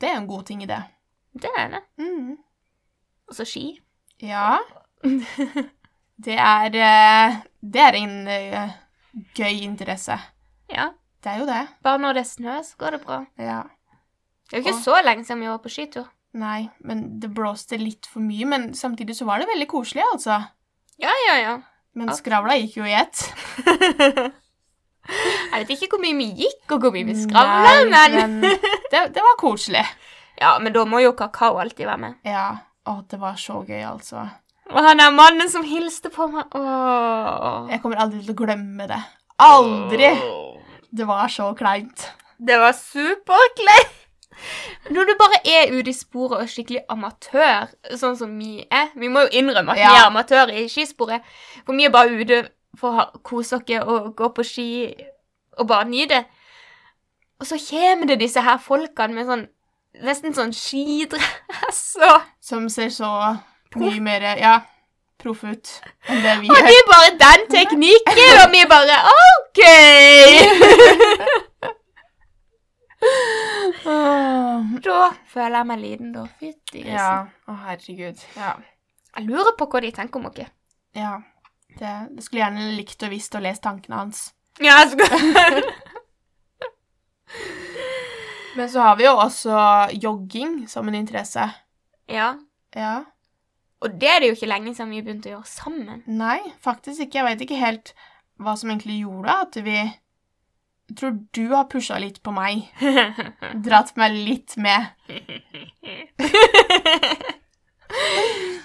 Det 0.00 0.08
er 0.08 0.16
en 0.18 0.26
god 0.30 0.46
ting 0.48 0.64
i 0.64 0.70
det. 0.70 0.80
Det 1.38 1.50
er 1.58 1.68
det. 1.76 1.82
Mm. 2.02 2.32
Og 3.30 3.36
så 3.36 3.46
ski. 3.46 3.66
Ja. 4.26 4.56
Det 6.20 6.34
er 6.36 6.74
eh, 6.76 7.36
Det 7.62 7.80
er 7.80 7.96
en 8.00 8.16
eh, 8.28 8.72
gøy 9.38 9.62
interesse. 9.64 10.16
Ja. 10.72 10.90
Det 11.20 11.32
er 11.32 11.42
jo 11.42 11.48
det. 11.48 11.60
Bare 11.84 12.00
når 12.00 12.20
det 12.20 12.26
snø, 12.30 12.56
så 12.64 12.80
går 12.80 12.96
det 12.96 13.02
bra. 13.04 13.20
Ja. 13.38 13.62
Det 14.48 14.56
er 14.56 14.62
jo 14.62 14.64
ikke 14.64 14.78
og... 14.78 14.84
så 14.84 15.00
lenge 15.04 15.26
siden 15.26 15.44
vi 15.44 15.50
var 15.50 15.60
på 15.62 15.72
skitur. 15.72 16.08
Nei, 16.40 16.68
men 16.86 17.02
det 17.20 17.32
blåste 17.34 17.78
litt 17.80 18.06
for 18.08 18.22
mye. 18.24 18.46
Men 18.48 18.70
samtidig 18.78 19.16
så 19.18 19.26
var 19.28 19.42
det 19.42 19.50
veldig 19.50 19.68
koselig, 19.70 20.04
altså. 20.12 20.38
Ja, 21.00 21.12
ja, 21.26 21.36
ja. 21.40 21.56
Men 21.98 22.12
skravla 22.14 22.54
gikk 22.60 22.78
jo 22.80 22.86
i 22.86 22.94
ett. 22.94 23.24
Jeg 25.10 25.64
vet 25.64 25.72
ikke 25.74 25.96
hvor 25.96 26.02
mye 26.04 26.14
vi 26.20 26.28
gikk, 26.44 26.64
og 26.70 26.84
hvor 26.84 26.94
mye 26.94 27.08
vi 27.08 27.16
skravla, 27.18 27.72
men, 27.88 28.14
men 28.14 28.58
det, 28.92 29.00
det 29.16 29.24
var 29.24 29.38
koselig. 29.40 29.82
Ja, 30.38 30.54
men 30.62 30.72
da 30.72 30.84
må 30.86 31.00
jo 31.02 31.16
kakao 31.18 31.58
alltid 31.60 31.88
være 31.88 32.02
med. 32.04 32.20
Ja. 32.28 32.46
Å, 32.86 33.00
det 33.10 33.18
var 33.20 33.34
så 33.40 33.60
gøy, 33.66 33.80
altså. 33.84 34.28
Og 34.70 34.86
han 34.86 35.02
er 35.02 35.10
mannen 35.12 35.50
som 35.50 35.66
hilste 35.66 36.12
på 36.14 36.28
meg. 36.30 36.54
Åh. 36.54 37.66
Jeg 37.72 37.82
kommer 37.82 38.00
aldri 38.04 38.22
til 38.22 38.36
å 38.36 38.38
glemme 38.38 38.86
det. 38.88 39.00
Aldri! 39.42 40.12
Det 40.90 41.06
var 41.06 41.28
så 41.28 41.52
kleint. 41.54 42.10
Det 42.38 42.58
var 42.58 42.72
superkleint. 42.72 43.96
Når 44.90 45.04
du 45.04 45.12
bare 45.18 45.38
er 45.44 45.72
ute 45.74 45.90
i 45.90 45.94
sporet 45.94 46.40
og 46.40 46.48
skikkelig 46.48 46.80
amatør, 46.88 47.68
sånn 48.00 48.16
som 48.16 48.32
vi 48.40 48.62
er 48.72 48.88
Vi 48.96 49.10
må 49.12 49.26
jo 49.26 49.32
innrømme 49.42 49.74
at 49.74 49.80
vi 49.80 49.84
er 49.84 50.06
amatører 50.06 50.62
i 50.62 50.68
skisporet. 50.72 51.26
For 51.66 51.76
vi 51.76 51.84
er 51.84 51.92
bare 51.94 52.16
ute 52.16 52.42
for 52.78 53.02
å 53.02 53.20
kose 53.26 53.58
oss 53.58 53.72
og 53.82 54.14
gå 54.16 54.30
på 54.34 54.46
ski 54.46 54.68
og 55.58 55.68
bare 55.68 55.88
nyte. 55.90 56.24
Og 57.40 57.46
så 57.46 57.58
kommer 57.60 58.06
det 58.06 58.20
disse 58.20 58.40
her 58.44 58.60
folkene 58.62 59.16
med 59.16 59.28
sånn 59.28 59.46
nesten 60.06 60.34
sånn 60.36 60.52
skidress 60.54 61.96
og 61.98 62.28
Som 62.40 62.68
ser 62.70 62.92
så 62.94 63.08
mye 63.76 64.00
mer 64.02 64.26
Ja, 64.38 64.60
proff 65.20 65.42
ut 65.44 65.70
enn 66.08 66.22
det 66.24 66.34
vi 66.42 66.48
Og 66.52 66.56
de 66.68 66.76
bare 66.90 67.10
den 67.20 67.40
teknikken, 67.52 68.32
og 68.42 68.48
vi 68.54 68.62
bare 68.70 68.96
OK! 69.16 69.60
Da 74.84 74.98
føler 75.30 75.56
jeg 75.56 75.66
meg 75.70 75.78
liten, 75.80 76.12
da. 76.14 76.24
Fytti 76.40 76.82
grisen. 76.82 76.96
Ja. 76.96 77.26
Å, 77.48 77.50
herregud. 77.66 78.18
Ja. 78.36 78.52
Jeg 79.16 79.24
lurer 79.26 79.54
på 79.58 79.64
hva 79.72 79.80
de 79.82 79.90
tenker 79.96 80.16
om 80.20 80.26
oss. 80.30 80.40
ja. 80.96 81.14
Det, 81.70 81.90
det 82.10 82.22
skulle 82.24 82.40
gjerne 82.42 82.72
likt 82.74 83.02
å 83.06 83.08
visst 83.12 83.34
og 83.38 83.42
lest 83.44 83.62
tankene 83.62 83.96
hans. 84.00 84.18
Ja, 84.58 84.80
jeg 84.82 84.88
skulle 84.90 85.62
Men 88.56 88.66
så 88.72 88.78
har 88.82 88.96
vi 88.98 89.04
jo 89.06 89.12
også 89.22 89.54
jogging 90.02 90.66
som 90.68 90.88
en 90.90 90.96
interesse. 90.98 91.44
Ja. 92.10 92.32
Ja. 92.74 93.04
Og 93.80 93.96
det 94.00 94.08
er 94.12 94.20
det 94.20 94.28
jo 94.30 94.36
ikke 94.36 94.50
lenge 94.50 94.74
siden 94.76 94.92
vi 94.92 95.00
begynte 95.04 95.30
å 95.30 95.38
gjøre 95.38 95.48
sammen. 95.48 96.02
Nei, 96.06 96.38
faktisk 96.60 97.06
ikke. 97.06 97.20
Jeg 97.20 97.28
veit 97.30 97.44
ikke 97.46 97.60
helt 97.60 97.92
hva 98.40 98.54
som 98.56 98.72
egentlig 98.72 98.98
gjorde 99.02 99.36
at 99.46 99.56
vi 99.64 99.76
Jeg 100.90 100.96
tror 100.98 101.16
du 101.36 101.42
har 101.54 101.68
pusha 101.70 101.96
litt 102.02 102.18
på 102.26 102.32
meg. 102.34 102.66
Dratt 103.64 103.94
meg 104.00 104.16
litt 104.16 104.56
med. 104.60 104.90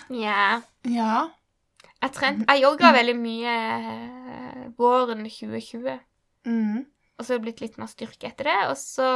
ja. 0.09 0.61
Ja. 0.89 1.13
Jeg, 2.01 2.11
trent, 2.13 2.43
jeg 2.49 2.63
jogga 2.63 2.91
veldig 2.95 3.15
mye 3.17 3.53
eh, 3.53 4.65
våren 4.77 5.23
2020. 5.25 5.95
Mm. 6.49 6.83
Og 7.15 7.23
så 7.23 7.33
har 7.33 7.39
det 7.39 7.45
blitt 7.47 7.63
litt 7.63 7.77
mer 7.81 7.89
styrke 7.89 8.29
etter 8.29 8.49
det. 8.51 8.59
Og 8.71 8.77
så 8.81 9.09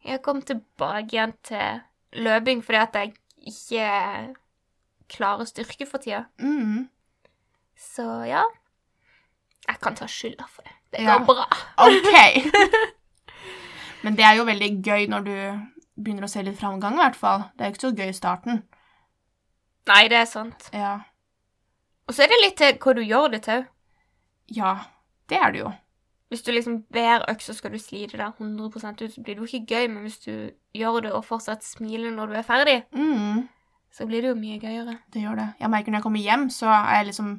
Jeg 0.00 0.22
kom 0.24 0.40
tilbake 0.40 1.12
igjen 1.12 1.34
til 1.44 1.82
løping 2.24 2.62
fordi 2.64 2.78
at 2.80 2.94
jeg 2.96 3.10
ikke 3.50 3.88
klarer 5.10 5.48
styrke 5.48 5.86
for 5.88 5.98
tida. 6.02 6.24
Mm. 6.40 6.88
Så 7.80 8.06
ja. 8.28 8.44
Jeg 9.68 9.80
kan 9.82 9.94
ta 9.98 10.06
skylda 10.10 10.46
for 10.48 10.62
det. 10.66 10.72
Det 10.94 11.04
Ja. 11.06 11.18
går 11.18 11.24
bra. 11.34 11.46
OK. 11.86 12.14
Men 14.02 14.16
det 14.16 14.24
er 14.24 14.38
jo 14.38 14.44
veldig 14.48 14.70
gøy 14.86 15.06
når 15.12 15.24
du 15.26 15.34
begynner 16.00 16.24
å 16.24 16.30
se 16.32 16.42
litt 16.42 16.58
framgang, 16.58 16.94
i 16.96 17.02
hvert 17.02 17.18
fall. 17.20 17.42
Det 17.56 17.64
er 17.66 17.70
jo 17.70 17.74
ikke 17.76 17.86
så 17.88 17.96
gøy 17.98 18.08
i 18.08 18.16
starten. 18.16 18.62
Nei, 19.90 20.02
det 20.08 20.16
er 20.22 20.28
sant. 20.30 20.70
Ja. 20.72 20.94
Og 22.08 22.14
så 22.16 22.24
er 22.24 22.32
det 22.32 22.40
litt 22.44 22.56
til 22.60 22.78
hva 22.80 22.94
du 22.96 23.02
gjør 23.04 23.28
det 23.34 23.42
til. 23.46 23.66
Ja, 24.56 24.72
det 25.30 25.38
er 25.38 25.52
det 25.54 25.60
jo. 25.62 25.72
Hvis 26.30 26.42
du 26.46 26.52
liksom 26.54 26.80
hver 26.94 27.24
økt 27.28 27.42
så 27.42 27.54
skal 27.58 27.72
du 27.74 27.78
slite 27.82 28.16
deg 28.18 28.38
100 28.38 28.66
ut, 29.02 29.12
så 29.12 29.22
blir 29.22 29.34
det 29.36 29.42
jo 29.42 29.48
ikke 29.50 29.74
gøy, 29.74 29.88
men 29.90 30.02
hvis 30.06 30.18
du 30.24 30.32
gjør 30.78 31.00
det 31.02 31.12
og 31.12 31.24
fortsatt 31.26 31.64
smiler 31.66 32.10
når 32.14 32.26
du 32.26 32.34
er 32.38 32.46
ferdig, 32.46 32.76
Mm. 32.94 33.48
Så 33.90 34.06
blir 34.06 34.22
det 34.22 34.30
jo 34.30 34.38
mye 34.38 34.58
gøyere. 34.62 34.98
Det 35.10 35.22
gjør 35.24 35.36
det. 35.40 35.48
Jeg 35.60 35.70
merker 35.72 35.90
når 35.92 35.98
jeg 36.00 36.06
kommer 36.06 36.20
hjem, 36.24 36.44
så 36.54 36.68
er 36.70 37.00
jeg 37.00 37.06
liksom 37.10 37.30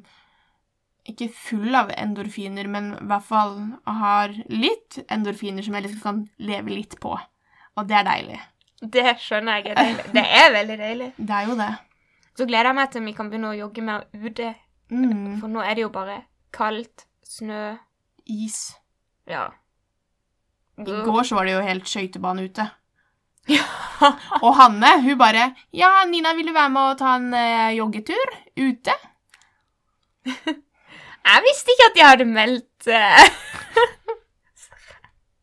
ikke 1.12 1.28
full 1.34 1.74
av 1.74 1.90
endorfiner, 1.98 2.68
men 2.70 2.92
i 2.94 3.06
hvert 3.10 3.24
fall 3.26 3.54
har 3.86 4.34
litt 4.52 5.00
endorfiner 5.10 5.64
som 5.66 5.74
jeg 5.74 5.86
liksom 5.88 6.02
kan 6.04 6.20
leve 6.38 6.70
litt 6.76 6.98
på. 7.02 7.16
Og 7.76 7.88
det 7.88 7.96
er 7.98 8.04
deilig. 8.06 8.40
Det 8.82 9.06
skjønner 9.22 9.58
jeg 9.62 9.72
er 9.72 9.80
deilig. 9.80 10.04
Det 10.12 10.26
er 10.42 10.52
veldig 10.54 10.76
deilig. 10.82 11.08
Det 11.30 11.34
er 11.38 11.48
jo 11.48 11.56
det. 11.58 11.70
Så 12.38 12.46
gleder 12.48 12.70
jeg 12.70 12.76
meg 12.78 12.92
til 12.92 13.04
vi 13.06 13.12
kan 13.16 13.28
begynne 13.32 13.50
å 13.52 13.58
jogge 13.58 13.82
mer 13.88 14.04
ute, 14.14 14.54
Mm. 14.92 15.38
for 15.40 15.48
nå 15.48 15.62
er 15.64 15.74
det 15.78 15.82
jo 15.86 15.88
bare 15.88 16.18
kaldt, 16.52 17.06
snø, 17.24 17.78
Is. 18.28 18.74
ja. 19.26 19.46
I 20.76 20.84
går 20.84 21.22
så 21.24 21.34
var 21.38 21.46
det 21.48 21.54
jo 21.54 21.62
helt 21.64 21.88
skøytebane 21.88 22.44
ute. 22.44 22.66
Og 24.44 24.52
Hanne, 24.58 24.92
hun 25.02 25.18
bare 25.18 25.48
Ja, 25.74 25.90
Nina, 26.08 26.34
vil 26.38 26.50
du 26.50 26.54
være 26.54 26.70
med 26.70 26.92
og 26.92 26.98
ta 27.00 27.16
en 27.18 27.32
uh, 27.34 27.70
joggetur 27.76 28.36
ute? 28.58 28.94
Jeg 31.22 31.44
visste 31.46 31.74
ikke 31.74 31.88
at 31.88 31.96
de 31.96 32.04
hadde 32.06 32.26
meldt 32.30 32.88
uh, 32.90 33.26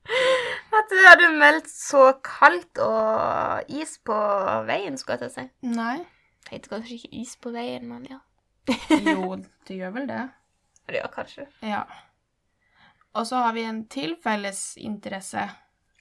At 0.80 0.90
de 0.92 1.04
hadde 1.06 1.30
meldt 1.38 1.70
så 1.72 2.14
kaldt 2.26 2.80
og 2.82 3.70
is 3.70 3.98
på 4.06 4.16
veien, 4.66 4.98
skulle 4.98 5.20
jeg 5.20 5.22
til 5.22 5.30
å 5.30 5.36
si. 5.36 5.46
Nei. 5.76 5.98
Det 6.48 6.56
heter 6.56 6.74
kanskje 6.74 6.98
ikke 6.98 7.12
is 7.22 7.36
på 7.38 7.54
veien, 7.54 7.86
men 7.86 8.08
ja. 8.10 8.20
Jo, 9.06 9.36
det 9.68 9.78
gjør 9.78 9.94
vel 10.00 10.08
det. 10.10 10.24
Det 10.90 10.98
gjør 10.98 11.12
kanskje. 11.14 11.46
Ja. 11.66 11.84
Og 13.14 13.28
så 13.30 13.44
har 13.44 13.54
vi 13.54 13.68
en 13.70 13.84
til 13.92 14.16
felles 14.24 14.64
interesse. 14.82 15.46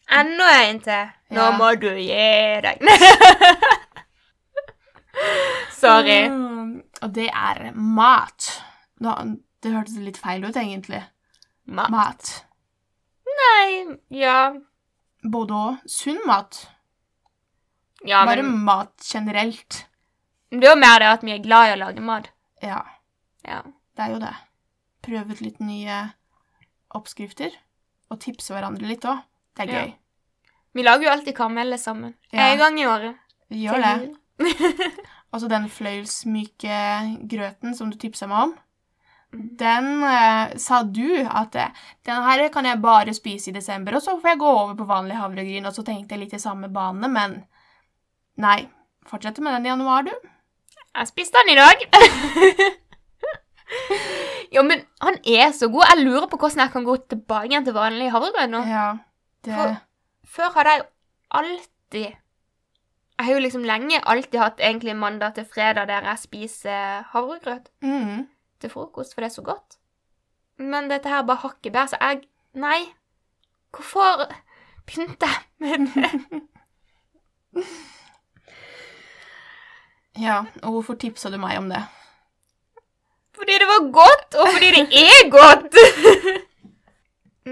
Enda 0.09 0.49
en 0.65 0.81
til. 0.81 1.11
Nå 1.31 1.43
Ja. 1.43 1.51
må 1.59 1.73
du 1.81 1.89
gi 1.95 2.61
deg. 2.65 2.81
Sorry. 5.79 6.29
Mm, 6.29 6.83
og 7.03 7.13
det 7.15 7.29
er 7.35 7.71
mat. 7.75 8.49
Nå, 9.05 9.15
det 9.63 9.73
hørtes 9.75 9.99
litt 10.03 10.19
feil 10.21 10.45
ut, 10.47 10.57
egentlig. 10.57 11.03
Mat. 11.69 11.91
Mat. 11.93 12.31
Nei, 13.39 13.99
ja. 14.15 14.53
Både 15.23 15.55
og. 15.59 15.77
Sunn 15.91 16.21
mat. 16.27 16.63
Ja, 18.07 18.25
Bare 18.27 18.43
men 18.47 18.63
mat 18.65 18.95
generelt. 19.03 19.85
det 20.51 20.65
er 20.65 20.71
jo 20.71 20.79
mer 20.81 21.01
det 21.03 21.09
at 21.13 21.25
vi 21.27 21.33
er 21.35 21.43
glad 21.43 21.69
i 21.69 21.73
å 21.77 21.81
lage 21.85 22.01
mat. 22.05 22.29
Ja, 22.63 22.83
Ja. 23.45 23.63
det 23.97 24.05
er 24.05 24.11
jo 24.13 24.19
det. 24.23 24.35
Prøve 25.03 25.33
ut 25.33 25.41
litt 25.41 25.61
nye 25.61 26.13
oppskrifter. 26.95 27.51
Og 28.11 28.21
tipse 28.21 28.55
hverandre 28.55 28.87
litt 28.89 29.05
òg. 29.05 29.19
Det 29.59 29.69
er 29.69 29.75
Ja. 29.75 29.83
gøy. 29.85 29.93
Vi 30.75 30.83
lager 30.87 31.05
jo 31.09 31.11
alltid 31.11 31.35
karameller 31.37 31.77
sammen. 31.81 32.15
Ja. 32.33 32.53
En 32.53 32.59
gang 32.59 32.79
i 32.81 32.87
året. 32.87 33.17
Vi 33.51 33.65
gjør 33.67 33.83
det. 33.83 34.15
Og 35.33 35.41
så 35.43 35.49
den 35.51 35.67
fløyelsmyke 35.69 36.77
grøten 37.29 37.75
som 37.77 37.91
du 37.91 37.97
tipsa 38.01 38.29
meg 38.31 38.47
om. 38.47 38.55
Den 39.33 40.03
eh, 40.09 40.55
sa 40.57 40.83
du 40.85 41.27
at 41.27 41.57
eh, 41.59 41.75
den 42.09 42.23
her 42.25 42.47
kan 42.49 42.65
jeg 42.65 42.81
bare 42.81 43.13
spise 43.13 43.51
i 43.51 43.53
desember, 43.53 43.99
og 43.99 44.01
så 44.03 44.15
får 44.17 44.31
jeg 44.31 44.41
gå 44.41 44.49
over 44.49 44.75
på 44.79 44.87
vanlig 44.89 45.19
havregryn. 45.19 45.67
Og 45.69 45.75
så 45.77 45.85
tenkte 45.85 46.15
jeg 46.17 46.23
litt 46.23 46.37
i 46.39 46.41
samme 46.41 46.71
bane, 46.73 47.11
men 47.13 47.43
nei. 48.41 48.69
Fortsette 49.09 49.41
med 49.45 49.53
den 49.57 49.67
i 49.67 49.69
januar, 49.73 50.03
du. 50.05 50.15
Jeg 50.97 51.09
spiste 51.11 51.43
den 51.43 51.53
i 51.53 51.59
dag. 51.59 51.85
jo, 54.55 54.63
men 54.65 54.83
han 55.05 55.19
er 55.25 55.53
så 55.57 55.69
god. 55.73 55.85
Jeg 55.93 56.05
lurer 56.07 56.29
på 56.29 56.41
hvordan 56.41 56.65
jeg 56.65 56.73
kan 56.73 56.85
gå 56.89 56.97
tilbake 57.13 57.51
igjen 57.51 57.67
til 57.69 57.77
vanlig 57.77 58.11
havregryn 58.15 58.53
nå. 58.57 58.63
Ja, 58.69 58.89
For- 59.55 59.77
Før 60.29 60.51
hadde 60.55 60.71
jeg 60.71 60.79
jo 60.81 60.85
alltid 61.31 62.05
Jeg 63.19 63.25
har 63.27 63.33
jo 63.33 63.39
liksom 63.41 63.65
lenge 63.65 64.01
alltid 64.07 64.39
hatt 64.41 64.61
egentlig 64.61 64.97
mandag 64.97 65.35
til 65.35 65.45
fredag 65.55 65.87
der 65.89 66.05
jeg 66.07 66.19
spiser 66.19 67.03
havregrøt 67.13 67.69
mm, 67.83 68.29
til 68.61 68.71
frokost, 68.71 69.15
for 69.15 69.21
det 69.21 69.31
er 69.31 69.35
så 69.35 69.43
godt. 69.43 69.79
Men 70.59 70.91
dette 70.91 71.09
her 71.09 71.23
bare 71.23 71.37
hakket 71.43 71.73
bedre, 71.73 71.89
så 71.89 71.97
jeg 72.01 72.21
Nei. 72.55 72.85
Hvorfor 73.75 74.27
begynte 74.87 75.27
jeg 75.27 75.43
Men 75.59 75.89
Ja, 80.19 80.41
og 80.63 80.71
hvorfor 80.73 80.95
tipsa 80.99 81.31
du 81.31 81.39
meg 81.39 81.59
om 81.59 81.69
det? 81.71 81.85
fordi 83.39 83.53
det 83.63 83.67
var 83.71 83.85
godt, 83.95 84.35
og 84.35 84.49
fordi 84.53 84.69
det 84.75 84.81
er 84.99 85.29
godt. 85.31 85.77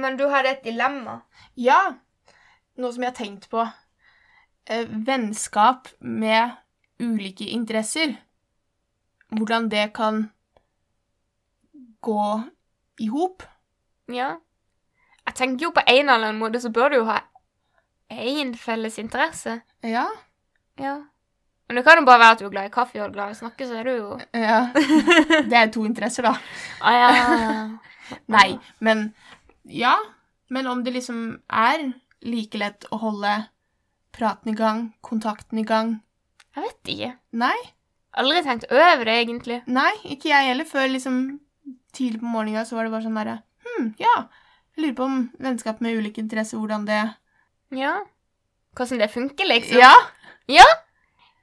Men 0.06 0.14
du 0.16 0.28
har 0.30 0.46
et 0.46 0.62
dilemma. 0.62 1.16
Ja, 1.58 1.80
noe 2.78 2.94
som 2.94 3.02
jeg 3.02 3.10
har 3.10 3.16
tenkt 3.18 3.48
på. 3.50 3.64
Eh, 4.70 4.86
vennskap 4.86 5.88
med 5.98 6.52
ulike 7.02 7.48
interesser. 7.50 8.12
Hvordan 9.34 9.66
det 9.72 9.88
kan 9.98 10.28
gå 12.06 12.26
i 13.02 13.08
hop. 13.10 13.42
Ja. 14.06 14.36
Jeg 15.26 15.34
tenker 15.34 15.66
jo 15.66 15.72
på 15.74 15.82
en 15.82 16.04
eller 16.04 16.14
annen 16.20 16.38
måte 16.38 16.62
så 16.62 16.70
bør 16.70 16.94
du 16.94 17.00
jo 17.00 17.08
ha 17.10 17.18
én 18.06 18.54
felles 18.54 19.00
interesse. 19.02 19.58
Ja. 19.82 20.06
Ja. 20.78 20.94
Men 21.66 21.80
det 21.80 21.84
kan 21.88 21.98
jo 21.98 22.06
bare 22.06 22.22
være 22.22 22.38
at 22.38 22.44
du 22.44 22.46
er 22.46 22.54
glad 22.54 22.70
i 22.70 22.74
kaffe 22.78 23.02
og 23.02 23.10
glad 23.10 23.34
i 23.34 23.34
å 23.34 23.40
snakke, 23.40 23.66
så 23.66 23.80
er 23.80 23.90
du 23.90 23.96
jo 23.96 24.18
ja. 24.30 24.68
Det 25.50 25.58
er 25.64 25.74
to 25.74 25.82
interesser, 25.82 26.30
da. 26.30 26.36
Ah, 26.78 26.94
ja. 26.94 28.14
Nei, 28.30 28.52
men 28.78 29.08
Ja. 29.68 29.96
Men 30.48 30.66
om 30.70 30.82
det 30.84 30.94
liksom 30.94 31.40
er 31.50 31.92
like 32.26 32.58
lett 32.58 32.86
å 32.94 32.98
holde 33.02 33.32
praten 34.16 34.52
i 34.52 34.56
gang, 34.56 34.92
kontakten 35.04 35.58
i 35.60 35.66
gang 35.66 35.98
Jeg 36.56 36.64
vet 36.64 36.90
ikke. 36.92 37.10
Nei. 37.36 37.56
Aldri 38.16 38.40
tenkt 38.46 38.64
over 38.72 39.04
det, 39.04 39.16
egentlig. 39.26 39.58
Nei, 39.68 39.92
ikke 40.08 40.30
jeg 40.30 40.48
heller. 40.48 40.64
Før 40.64 40.88
liksom 40.88 41.18
tidlig 41.92 42.22
på 42.22 42.30
morgenen 42.32 42.64
så 42.64 42.78
var 42.78 42.86
det 42.86 42.94
bare 42.94 43.04
sånn 43.04 43.18
derre 43.18 43.40
Hm, 43.66 43.90
ja. 44.00 44.14
Jeg 44.76 44.84
lurer 44.84 44.96
på 44.96 45.04
om 45.04 45.18
vennskap 45.42 45.82
med 45.84 45.98
ulike 45.98 46.22
interesser, 46.22 46.56
hvordan 46.60 46.86
det 46.88 47.02
Ja. 47.76 47.98
Hvordan 48.76 49.02
det 49.02 49.10
funker, 49.12 49.48
liksom. 49.50 49.80
Ja. 49.82 49.92
Ja. 50.48 50.64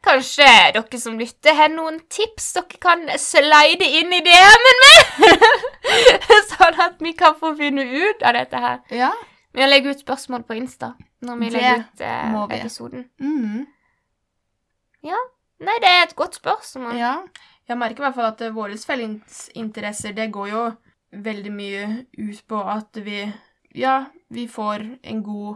Kanskje 0.04 0.48
dere 0.76 1.00
som 1.00 1.20
lytter, 1.20 1.56
har 1.56 1.72
noen 1.72 2.02
tips 2.12 2.50
dere 2.58 2.80
kan 2.84 3.06
slide 3.22 3.88
inn 4.00 4.12
i 4.14 4.20
DM-en 4.26 4.82
med? 4.84 5.46
sånn 6.52 6.82
at 6.84 7.00
vi 7.04 7.14
kan 7.18 7.38
få 7.40 7.54
finne 7.60 7.86
ut 7.88 8.26
av 8.26 8.36
dette 8.36 8.64
her. 8.66 8.82
Ja. 8.92 9.14
Vi 9.54 9.68
legger 9.68 9.94
ut 9.94 10.02
spørsmål 10.02 10.44
på 10.50 10.58
Insta 10.58 10.96
når 11.24 11.40
vi 11.40 11.50
Det 11.50 11.56
legger 11.56 11.80
ut 11.86 12.02
eh, 12.02 12.36
vi. 12.36 12.60
episoden. 12.60 13.08
Mm. 13.22 13.64
Nei, 15.64 15.76
det 15.80 15.90
er 15.90 16.04
et 16.04 16.16
godt 16.16 16.36
spørsmål. 16.36 16.98
Ja. 17.00 17.18
Jeg 17.70 17.80
merker 17.80 18.04
i 18.04 18.06
hvert 18.08 18.18
fall 18.18 18.32
at 18.32 18.42
eh, 18.44 18.54
våre 18.56 18.78
fellesinteresser, 18.78 20.16
det 20.18 20.32
går 20.34 20.50
jo 20.52 20.64
veldig 21.24 21.52
mye 21.54 21.84
ut 22.18 22.44
på 22.48 22.60
at 22.60 23.00
vi 23.06 23.26
Ja, 23.76 24.06
vi 24.30 24.48
får 24.48 24.84
en 25.04 25.24
god 25.24 25.56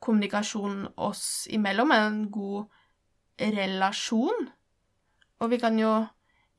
kommunikasjon 0.00 0.86
oss 0.96 1.46
imellom, 1.50 1.90
en 1.92 2.30
god 2.32 2.64
relasjon. 3.38 4.48
Og 5.40 5.50
vi 5.52 5.58
kan 5.62 5.78
jo 5.78 5.92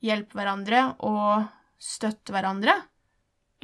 hjelpe 0.04 0.38
hverandre 0.38 0.84
og 1.04 1.46
støtte 1.80 2.32
hverandre. 2.32 2.74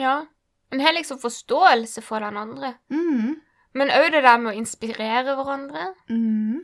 Ja. 0.01 0.27
En 0.73 0.83
har 0.83 0.93
liksom 0.97 1.21
forståelse 1.23 2.03
for 2.05 2.21
den 2.21 2.37
andre. 2.37 2.75
Mm. 2.93 3.37
Men 3.77 3.93
òg 3.93 4.11
det 4.13 4.23
der 4.25 4.39
med 4.41 4.53
å 4.55 4.59
inspirere 4.59 5.37
hverandre. 5.39 5.91
Mm. 6.11 6.63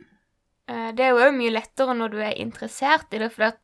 Eh, 0.67 0.91
Det 0.93 1.05
er 1.05 1.13
jo 1.13 1.21
òg 1.27 1.35
mye 1.37 1.53
lettere 1.53 1.93
når 1.97 2.09
du 2.13 2.19
er 2.21 2.37
interessert 2.41 3.13
i 3.13 3.21
det, 3.21 3.31
for 3.33 3.49
at 3.51 3.59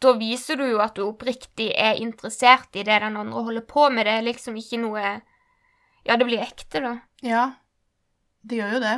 da 0.00 0.14
viser 0.16 0.56
du 0.56 0.64
jo 0.70 0.78
at 0.80 0.94
du 0.96 1.02
oppriktig 1.04 1.68
er 1.76 2.00
interessert 2.00 2.74
i 2.76 2.82
det 2.82 3.00
den 3.02 3.16
andre 3.20 3.42
holder 3.44 3.66
på 3.68 3.90
med. 3.92 4.06
Det 4.06 4.14
er 4.18 4.22
liksom 4.28 4.56
ikke 4.56 4.80
noe 4.80 5.20
Ja, 6.06 6.16
det 6.16 6.24
blir 6.24 6.40
ekte, 6.40 6.80
da. 6.80 6.94
Ja, 7.20 7.42
det 8.42 8.56
gjør 8.56 8.70
jo 8.78 8.80
det. 8.80 8.94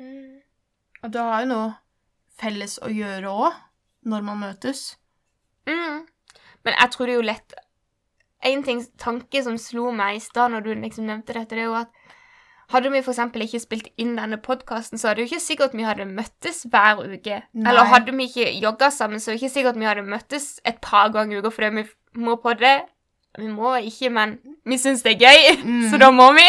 Mm. 0.00 0.38
Og 1.02 1.10
det 1.12 1.20
har 1.20 1.42
jo 1.44 1.48
noe 1.50 1.66
felles 2.40 2.78
å 2.84 2.90
gjøre 2.92 3.30
òg, 3.32 3.52
når 4.06 4.24
man 4.26 4.38
møtes. 4.44 4.96
Mm. 5.68 6.04
Men 6.66 6.74
jeg 6.80 6.90
tror 6.94 7.06
det 7.06 7.14
er 7.14 7.20
jo 7.20 7.30
lett 7.30 7.54
En 8.46 8.60
ting, 8.62 8.82
tanke 9.00 9.40
som 9.42 9.56
slo 9.58 9.88
meg 9.96 10.18
i 10.18 10.20
stad 10.22 10.52
når 10.52 10.62
du 10.62 10.68
liksom 10.78 11.06
nevnte 11.08 11.34
dette, 11.34 11.56
det 11.56 11.64
er 11.64 11.70
jo 11.70 11.78
at 11.80 11.88
hadde 12.70 12.90
vi 12.92 12.98
f.eks. 13.00 13.18
ikke 13.42 13.60
spilt 13.62 13.88
inn 13.98 14.12
denne 14.18 14.36
podkasten, 14.42 14.98
så 14.98 15.08
er 15.08 15.14
det 15.16 15.24
jo 15.24 15.30
ikke 15.32 15.42
sikkert 15.42 15.74
vi 15.74 15.86
hadde 15.86 16.04
møttes 16.06 16.64
hver 16.70 17.00
uke. 17.00 17.40
Nei. 17.54 17.66
Eller 17.70 17.88
hadde 17.90 18.14
vi 18.14 18.26
ikke 18.28 18.46
jogga 18.60 18.90
sammen, 18.94 19.18
så 19.22 19.30
er 19.30 19.34
det 19.36 19.42
ikke 19.42 19.54
sikkert 19.54 19.78
vi 19.80 19.86
hadde 19.88 20.04
møttes 20.06 20.60
et 20.66 20.78
par 20.84 21.08
ganger 21.14 21.38
i 21.38 21.40
uka 21.42 21.50
fordi 21.56 21.72
vi 21.80 21.84
må 22.26 22.36
på 22.42 22.54
det. 22.60 22.74
Vi 23.38 23.48
må 23.50 23.72
ikke, 23.88 24.10
men 24.10 24.36
vi 24.66 24.78
syns 24.82 25.02
det 25.06 25.16
er 25.16 25.24
gøy, 25.26 25.56
Mm. 25.66 25.88
så 25.90 25.98
da 26.02 26.10
må 26.14 26.28
vi. 26.36 26.46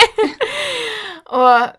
og 1.39 1.71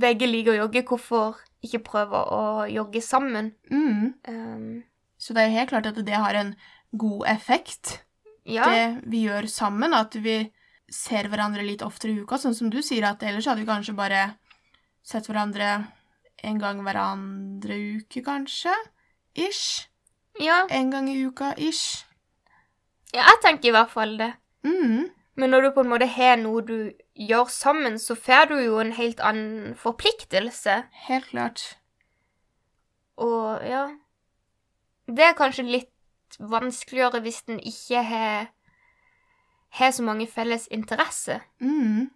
begge 0.00 0.26
liker 0.30 0.54
å 0.56 0.60
jogge. 0.64 0.82
Hvorfor 0.88 1.38
ikke 1.62 1.82
prøve 1.84 2.20
å 2.32 2.66
jogge 2.70 3.02
sammen? 3.04 3.52
Mm. 3.70 4.14
Um, 4.28 4.82
Så 5.20 5.34
det 5.36 5.44
er 5.44 5.56
helt 5.58 5.72
klart 5.72 5.86
at 5.90 5.98
det 6.04 6.16
har 6.16 6.34
en 6.34 6.54
god 6.96 7.26
effekt. 7.28 8.00
ja. 8.48 8.64
det 8.64 9.10
vi 9.10 9.26
gjør 9.26 9.46
sammen, 9.46 9.92
at 9.94 10.14
vi 10.16 10.50
ser 10.90 11.28
hverandre 11.28 11.62
litt 11.62 11.82
oftere 11.86 12.12
i 12.12 12.22
uka, 12.24 12.38
sånn 12.40 12.56
som 12.56 12.70
du 12.70 12.80
sier, 12.82 13.04
at 13.06 13.22
ellers 13.22 13.46
hadde 13.46 13.60
vi 13.62 13.68
kanskje 13.68 13.94
bare 13.94 14.22
sett 15.06 15.28
hverandre 15.28 15.86
en 16.42 16.58
gang 16.58 16.80
hver 16.82 16.96
andre 16.96 17.76
uke, 18.00 18.22
kanskje? 18.24 18.72
Ish. 19.36 19.86
ja. 20.40 20.66
En 20.70 20.90
gang 20.90 21.08
i 21.08 21.20
uka, 21.22 21.52
ish. 21.58 22.04
Ja, 23.12 23.26
jeg 23.26 23.40
tenker 23.44 23.68
i 23.68 23.74
hvert 23.74 23.90
fall 23.92 24.16
det. 24.18 24.32
Mm. 24.66 25.10
Men 25.40 25.54
når 25.54 25.62
du 25.64 25.70
på 25.72 25.84
en 25.86 25.90
måte 25.92 26.08
har 26.12 26.36
noe 26.40 26.60
du 26.68 26.76
gjør 27.16 27.48
sammen, 27.52 27.96
så 28.02 28.16
får 28.18 28.50
du 28.50 28.56
jo 28.60 28.78
en 28.82 28.92
helt 28.96 29.20
annen 29.24 29.74
forpliktelse. 29.78 30.82
Helt 31.06 31.30
klart. 31.32 31.62
Og 33.20 33.60
ja 33.68 33.86
Det 35.08 35.24
er 35.26 35.36
kanskje 35.38 35.64
litt 35.66 36.36
vanskeligere 36.38 37.20
hvis 37.24 37.42
en 37.50 37.58
ikke 37.58 38.02
har 38.06 38.50
har 39.78 39.92
så 39.94 40.02
mange 40.02 40.26
felles 40.26 40.66
interesser. 40.74 41.40
Mm. 41.62 42.08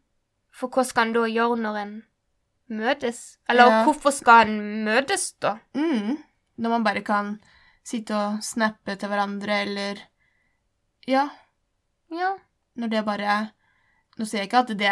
For 0.54 0.70
hva 0.74 0.82
skal 0.87 1.08
en 1.08 1.12
da 1.14 1.24
gjøre 1.30 1.58
når 1.62 1.76
en 1.80 1.92
møtes? 2.74 3.20
Eller 3.48 3.70
Ja. 3.70 3.82
hvorfor 3.87 4.10
skal 4.14 4.48
en 4.48 4.84
møtes, 4.84 5.32
da? 5.38 5.58
Mm. 5.74 6.18
Når 6.58 6.70
man 6.70 6.84
bare 6.84 7.02
kan 7.02 7.37
sitte 7.84 8.14
og 8.14 8.42
snappe 8.42 8.96
til 8.98 9.08
hverandre, 9.08 9.62
eller 9.62 10.02
Ja, 11.06 11.28
Ja. 12.10 12.37
Når 12.76 12.90
det 12.92 13.04
bare 13.06 13.37
Nå 14.14 14.26
sier 14.30 14.44
jeg 14.44 14.46
ikke 14.46 14.60
at 14.62 14.68
det, 14.78 14.90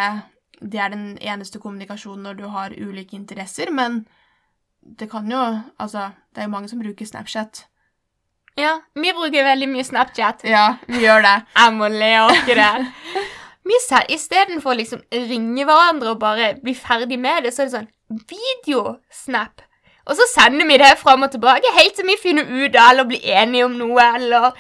det 0.73 0.81
er 0.83 0.89
den 0.91 1.19
eneste 1.23 1.61
kommunikasjonen 1.63 2.25
når 2.27 2.39
du 2.41 2.47
har 2.51 2.73
ulike 2.75 3.15
interesser, 3.15 3.71
men 3.71 4.01
det 4.83 5.07
kan 5.11 5.31
jo 5.31 5.43
Altså, 5.79 6.11
det 6.35 6.43
er 6.43 6.49
jo 6.49 6.55
mange 6.57 6.69
som 6.69 6.81
bruker 6.83 7.07
Snapchat. 7.07 7.67
ja. 8.59 8.81
Vi 8.95 9.13
bruker 9.15 9.45
veldig 9.45 9.69
mye 9.69 9.85
Snapchat. 9.85 10.43
Ja, 10.45 10.77
vi 10.89 11.05
gjør 11.05 11.23
det. 11.23 11.37
Jeg 11.61 11.73
må 11.79 11.89
le 11.89 12.11
av 12.19 12.35
det. 12.47 12.89
Vi 13.65 13.79
ser 13.87 14.11
Istedenfor 14.11 14.75
å 14.75 14.79
liksom 14.81 15.03
ringe 15.13 15.65
hverandre 15.65 16.11
og 16.11 16.19
bare 16.19 16.55
bli 16.63 16.75
ferdig 16.75 17.19
med 17.19 17.45
det, 17.45 17.53
så 17.55 17.63
er 17.63 17.71
det 17.71 17.77
sånn 17.77 17.93
videosnap. 18.33 19.63
Og 20.11 20.19
så 20.19 20.27
sender 20.33 20.67
vi 20.67 20.81
det 20.83 20.97
fram 20.99 21.23
og 21.23 21.31
tilbake 21.31 21.71
helt 21.77 21.95
til 21.95 22.09
vi 22.09 22.19
finner 22.19 22.49
ut 22.51 22.75
av 22.75 22.91
eller 22.91 23.07
blir 23.07 23.23
enige 23.23 23.69
om 23.69 23.77
noe, 23.79 24.07
eller 24.19 24.51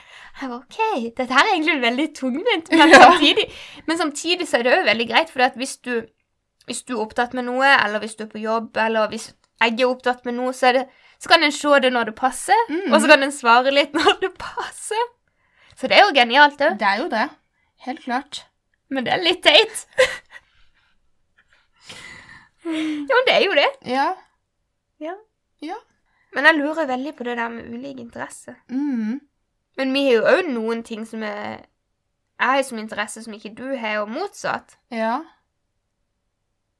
jeg 0.42 0.50
var, 0.50 0.62
OK, 0.64 0.78
dette 1.16 1.28
her 1.32 1.44
er 1.46 1.52
egentlig 1.54 1.76
veldig 1.82 2.06
tungvint, 2.18 2.70
men 2.78 2.94
samtidig, 2.94 3.44
men 3.86 3.98
samtidig 4.00 4.48
så 4.50 4.58
er 4.58 4.66
det 4.66 4.74
òg 4.78 4.84
veldig 4.90 5.06
greit, 5.12 5.30
for 5.32 5.58
hvis 5.60 5.76
du, 5.86 5.92
hvis 6.66 6.82
du 6.88 6.92
er 6.96 7.02
opptatt 7.04 7.34
med 7.38 7.46
noe, 7.48 7.68
eller 7.84 8.02
hvis 8.02 8.16
du 8.18 8.24
er 8.26 8.30
på 8.32 8.42
jobb, 8.42 8.76
eller 8.82 9.08
hvis 9.12 9.30
jeg 9.62 9.76
er 9.78 9.86
opptatt 9.88 10.24
med 10.26 10.34
noe, 10.40 10.52
så, 10.56 10.72
det, 10.74 10.84
så 11.22 11.30
kan 11.30 11.42
en 11.46 11.54
se 11.54 11.78
det 11.84 11.92
når 11.94 12.10
det 12.10 12.16
passer, 12.18 12.58
Mm. 12.68 12.92
og 12.92 13.00
så 13.04 13.08
kan 13.12 13.22
en 13.22 13.32
svare 13.34 13.70
litt 13.74 13.94
når 14.00 14.18
det 14.24 14.32
passer. 14.40 15.04
Så 15.78 15.88
det 15.88 15.96
er 15.98 16.04
jo 16.08 16.12
genialt 16.16 16.60
òg. 16.62 16.74
Det 16.78 16.86
er 16.88 16.98
jo 17.00 17.08
det. 17.12 17.28
Helt 17.86 18.02
klart. 18.04 18.42
Men 18.92 19.06
det 19.06 19.12
er 19.14 19.22
litt 19.24 19.40
teit. 19.42 19.86
ja, 22.64 23.14
men 23.16 23.24
det 23.26 23.34
er 23.34 23.44
jo 23.46 23.54
det. 23.56 23.70
Ja. 23.88 24.10
Men 26.32 26.46
jeg 26.48 26.56
lurer 26.60 26.86
veldig 26.88 27.12
på 27.18 27.24
det 27.26 27.34
der 27.36 27.48
med 27.52 27.72
ulik 27.74 27.98
interesse. 28.00 28.54
Mm. 28.72 29.18
Men 29.76 29.92
vi 29.94 30.06
har 30.06 30.18
jo 30.18 30.24
òg 30.36 30.48
noen 30.52 30.82
ting 30.86 31.06
som 31.08 31.22
er 31.26 31.62
jeg 32.42 32.58
har 32.58 32.64
som 32.66 32.80
interesse 32.80 33.22
som 33.22 33.34
ikke 33.36 33.52
du 33.54 33.68
har, 33.78 34.00
og 34.02 34.10
motsatt. 34.10 34.76
Ja, 34.90 35.22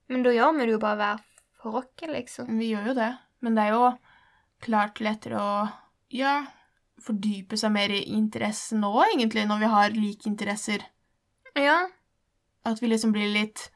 Men 0.09 0.25
da 0.27 0.33
gjør 0.35 0.57
vi 0.59 0.67
det 0.67 0.73
jo 0.75 0.79
bare 0.83 0.99
hver 0.99 1.21
for 1.63 1.79
oss, 1.79 1.87
liksom. 2.03 2.59
vi 2.59 2.73
gjør 2.73 2.91
jo 2.91 2.95
det. 2.99 3.13
Men 3.41 3.55
det 3.55 3.63
er 3.63 3.77
jo 3.77 3.93
klart 4.61 5.01
lettere 5.01 5.39
å 5.39 5.53
ja, 6.13 6.35
fordype 7.01 7.57
seg 7.57 7.73
mer 7.73 7.95
i 7.95 8.03
interessen 8.13 8.83
nå, 8.83 8.91
egentlig, 9.07 9.47
når 9.49 9.63
vi 9.63 9.71
har 9.73 9.95
like 9.97 10.29
interesser. 10.29 10.85
Ja. 11.57 11.87
At 12.67 12.83
vi 12.83 12.91
liksom 12.91 13.15
blir 13.15 13.31
litt 13.33 13.71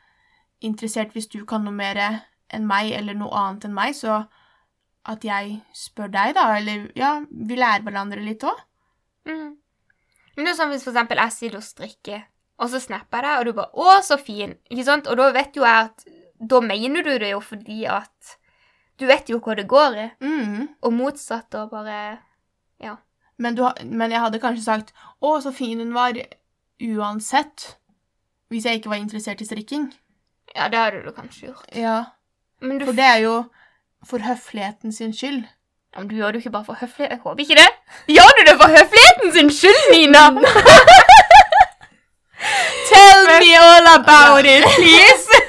interessert 0.60 1.14
hvis 1.14 1.30
du 1.30 1.44
kan 1.46 1.64
noe 1.64 1.74
mer 1.74 2.02
enn 2.02 2.66
meg, 2.66 2.92
eller 2.98 3.14
noe 3.14 3.32
annet 3.32 3.68
enn 3.68 3.78
meg, 3.78 3.94
så 3.96 4.24
at 5.06 5.24
jeg 5.24 5.60
spør 5.74 6.10
deg, 6.10 6.34
da, 6.34 6.50
eller 6.58 6.90
ja, 6.98 7.20
vi 7.30 7.58
lærer 7.58 7.86
hverandre 7.86 8.26
litt 8.26 8.44
òg. 8.44 8.58
Mm. 9.26 9.56
Men 10.36 10.44
det 10.44 10.52
er 10.52 10.58
sånn 10.58 10.70
hvis 10.72 10.84
for 10.84 10.92
eksempel 10.92 11.18
jeg 11.22 11.32
sitter 11.32 11.56
og 11.58 11.64
strikker, 11.64 12.24
og 12.60 12.70
så 12.72 12.80
snapper 12.80 13.22
jeg 13.22 13.24
deg, 13.24 13.38
og 13.38 13.44
du 13.44 13.52
bare 13.52 13.72
'Å, 13.74 14.02
så 14.04 14.18
fin', 14.20 14.58
ikke 14.70 14.84
sant? 14.84 15.06
Og 15.06 15.16
da 15.16 15.30
vet 15.32 15.56
jo 15.56 15.62
jeg 15.62 15.84
at 15.90 16.04
Da 16.48 16.60
mener 16.60 17.02
du 17.02 17.18
det 17.18 17.30
jo 17.30 17.40
fordi 17.40 17.86
at 17.88 18.36
Du 18.98 19.06
vet 19.06 19.28
jo 19.28 19.38
hva 19.40 19.56
det 19.56 19.66
går 19.68 19.94
i, 19.96 20.10
Mm. 20.20 20.68
og 20.82 20.92
motsatt 20.92 21.54
og 21.54 21.70
bare 21.70 22.18
Men, 23.38 23.54
du, 23.54 23.62
men 23.84 24.10
jeg 24.10 24.20
hadde 24.20 24.40
kanskje 24.40 24.64
sagt 24.64 24.92
'Å, 25.22 25.42
så 25.42 25.52
fin 25.52 25.78
hun 25.78 25.92
var', 25.92 26.22
uansett. 26.80 27.76
Hvis 28.50 28.64
jeg 28.64 28.80
ikke 28.80 28.90
var 28.90 28.96
interessert 28.96 29.40
i 29.40 29.44
strikking. 29.44 29.92
Ja, 30.54 30.68
det 30.68 30.78
hadde 30.78 31.02
du 31.04 31.12
kanskje 31.12 31.48
gjort. 31.48 31.74
Ja. 31.74 32.04
Men 32.60 32.78
du, 32.78 32.84
For 32.86 32.92
det 32.92 33.04
er 33.04 33.18
jo 33.24 33.50
for 34.04 34.18
høfligheten 34.18 34.92
sin 34.92 35.12
skyld. 35.12 35.44
Ja, 35.96 36.02
men 36.02 36.10
du 36.10 36.16
gjør 36.18 36.34
det 36.34 36.34
jo 36.34 36.38
ikke 36.44 36.50
bare 36.50 36.64
for 36.64 36.76
høflighet. 36.80 37.10
Jeg 37.10 37.20
håper 37.22 37.40
ikke 37.40 37.56
det. 37.56 37.70
Gjør 38.12 38.32
du 38.36 38.40
det 38.44 38.54
for 38.60 38.68
høfligheten 38.68 39.30
sin 39.32 39.50
skyld, 39.58 39.84
Nina? 39.94 40.24
Tell 42.90 43.22
me 43.40 43.56
all 43.56 43.88
about 43.94 44.44
it, 44.44 44.64
please! 44.76 45.40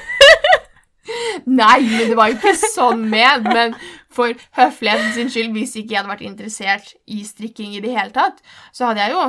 Nei, 1.60 1.84
men 1.90 2.08
det 2.08 2.16
var 2.16 2.32
jo 2.32 2.38
ikke 2.38 2.54
sånn 2.62 3.04
ment. 3.12 3.44
Men 3.52 3.76
for 4.08 4.32
høfligheten 4.56 5.12
sin 5.18 5.28
skyld, 5.36 5.52
hvis 5.52 5.76
ikke 5.76 5.92
jeg 5.92 6.00
hadde 6.00 6.14
vært 6.14 6.24
interessert 6.30 6.96
i 7.04 7.20
strikking 7.28 7.76
i 7.76 7.84
det 7.84 7.92
hele 7.92 8.16
tatt, 8.16 8.40
så 8.72 8.88
hadde 8.88 9.04
jeg 9.04 9.12
jo 9.18 9.28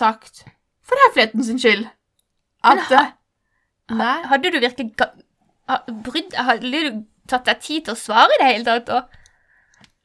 sagt 0.00 0.46
for 0.80 0.96
høfligheten 1.04 1.44
sin 1.44 1.60
skyld 1.60 1.84
at 2.64 2.88
eh, 2.96 3.12
Nei. 3.90 4.18
Hadde 4.30 4.52
du 4.54 4.60
virkelig 4.62 4.92
brydd 6.06 6.36
Hadde 6.38 6.68
du 6.70 7.00
tatt 7.28 7.48
deg 7.48 7.58
tid 7.64 7.88
til 7.88 7.96
å 7.96 7.98
svare 7.98 8.36
i 8.36 8.38
det 8.40 8.52
hele 8.54 8.82
tatt? 8.86 9.16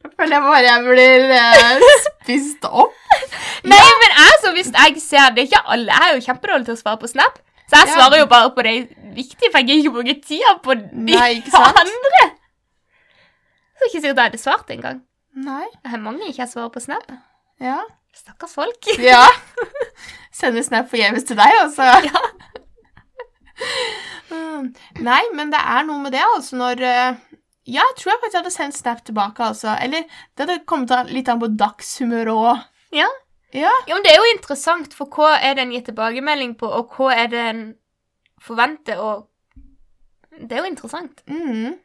Da? 0.05 0.11
føler 0.21 0.35
jeg 0.37 0.45
bare 0.45 0.61
jeg 0.65 0.85
blir 0.85 1.33
eh, 1.39 1.97
spist 2.05 2.67
opp. 2.69 2.93
Nei, 3.71 3.81
men 4.03 4.15
altså, 4.27 4.51
hvis 4.55 4.71
jeg 4.75 5.01
ser 5.01 5.33
det 5.35 5.47
ikke 5.47 5.61
alle, 5.65 5.91
Jeg 5.91 6.11
er 6.11 6.15
jo 6.19 6.23
kjempedårlig 6.27 6.67
til 6.69 6.75
å 6.77 6.81
svare 6.83 7.01
på 7.01 7.09
Snap. 7.11 7.37
Så 7.65 7.79
jeg 7.79 7.89
Ja. 7.89 7.93
svarer 7.97 8.19
jo 8.21 8.27
bare 8.29 8.51
på 8.53 8.61
det 8.67 8.75
viktige, 9.15 9.49
for 9.51 9.57
jeg 9.61 9.67
gir 9.71 9.81
ikke 9.83 9.93
bruke 9.97 10.15
tida 10.21 10.51
på 10.63 10.75
de 10.77 11.15
Nei, 11.15 11.29
ikke 11.39 11.51
sant? 11.55 11.79
andre. 11.81 12.25
Så 13.75 13.87
ikke 13.89 14.01
sikkert 14.01 14.19
jeg 14.21 14.29
hadde 14.29 14.41
svart 14.41 14.69
engang. 14.75 14.99
Nei. 15.35 15.65
Det 15.83 15.93
er 15.97 16.03
mange 16.03 16.27
ikke 16.29 16.43
jeg 16.45 16.51
svarer 16.53 16.69
på 16.75 16.83
Snap. 16.83 17.09
Ja. 17.59 17.79
Stakkars 18.15 18.53
folk. 18.55 18.91
ja. 19.03 19.23
Sender 20.35 20.63
snap 20.67 20.89
forgjeves 20.91 21.23
til 21.27 21.37
deg, 21.39 21.51
altså. 21.63 21.83
Mm. 24.31 24.71
Nei, 25.05 25.21
men 25.37 25.51
det 25.53 25.59
er 25.61 25.85
noe 25.87 26.01
med 26.03 26.11
det, 26.15 26.23
altså, 26.35 26.57
når 26.59 26.81
eh, 26.83 27.19
Ja, 27.65 27.82
jeg 27.82 27.97
tror 27.97 28.12
jeg 28.12 28.21
faktisk 28.21 28.39
hadde 28.39 28.54
sendt 28.54 28.78
snap 28.78 29.06
tilbake, 29.06 29.41
altså. 29.43 29.73
Eller 29.82 30.06
det 30.06 30.45
hadde 30.45 30.65
kommet 30.69 30.91
litt 31.10 31.30
an 31.32 31.41
på 31.41 31.49
dagshumør 31.58 32.30
òg. 32.34 32.65
Ja. 32.93 33.08
Ja. 33.56 33.71
ja, 33.88 33.95
men 33.95 34.04
Det 34.04 34.12
er 34.12 34.19
jo 34.19 34.34
interessant, 34.36 34.93
for 34.93 35.10
hva 35.15 35.38
er 35.39 35.56
det 35.56 35.63
en 35.63 35.71
gir 35.71 35.86
tilbakemelding 35.88 36.58
på, 36.60 36.67
og 36.67 36.93
hva 36.97 37.13
er 37.15 37.32
det 37.32 37.41
en 37.54 37.63
forventer, 38.43 38.99
og 38.99 39.30
Det 40.36 40.51
er 40.51 40.65
jo 40.65 40.69
interessant. 40.69 41.21
Mm. 41.32 41.78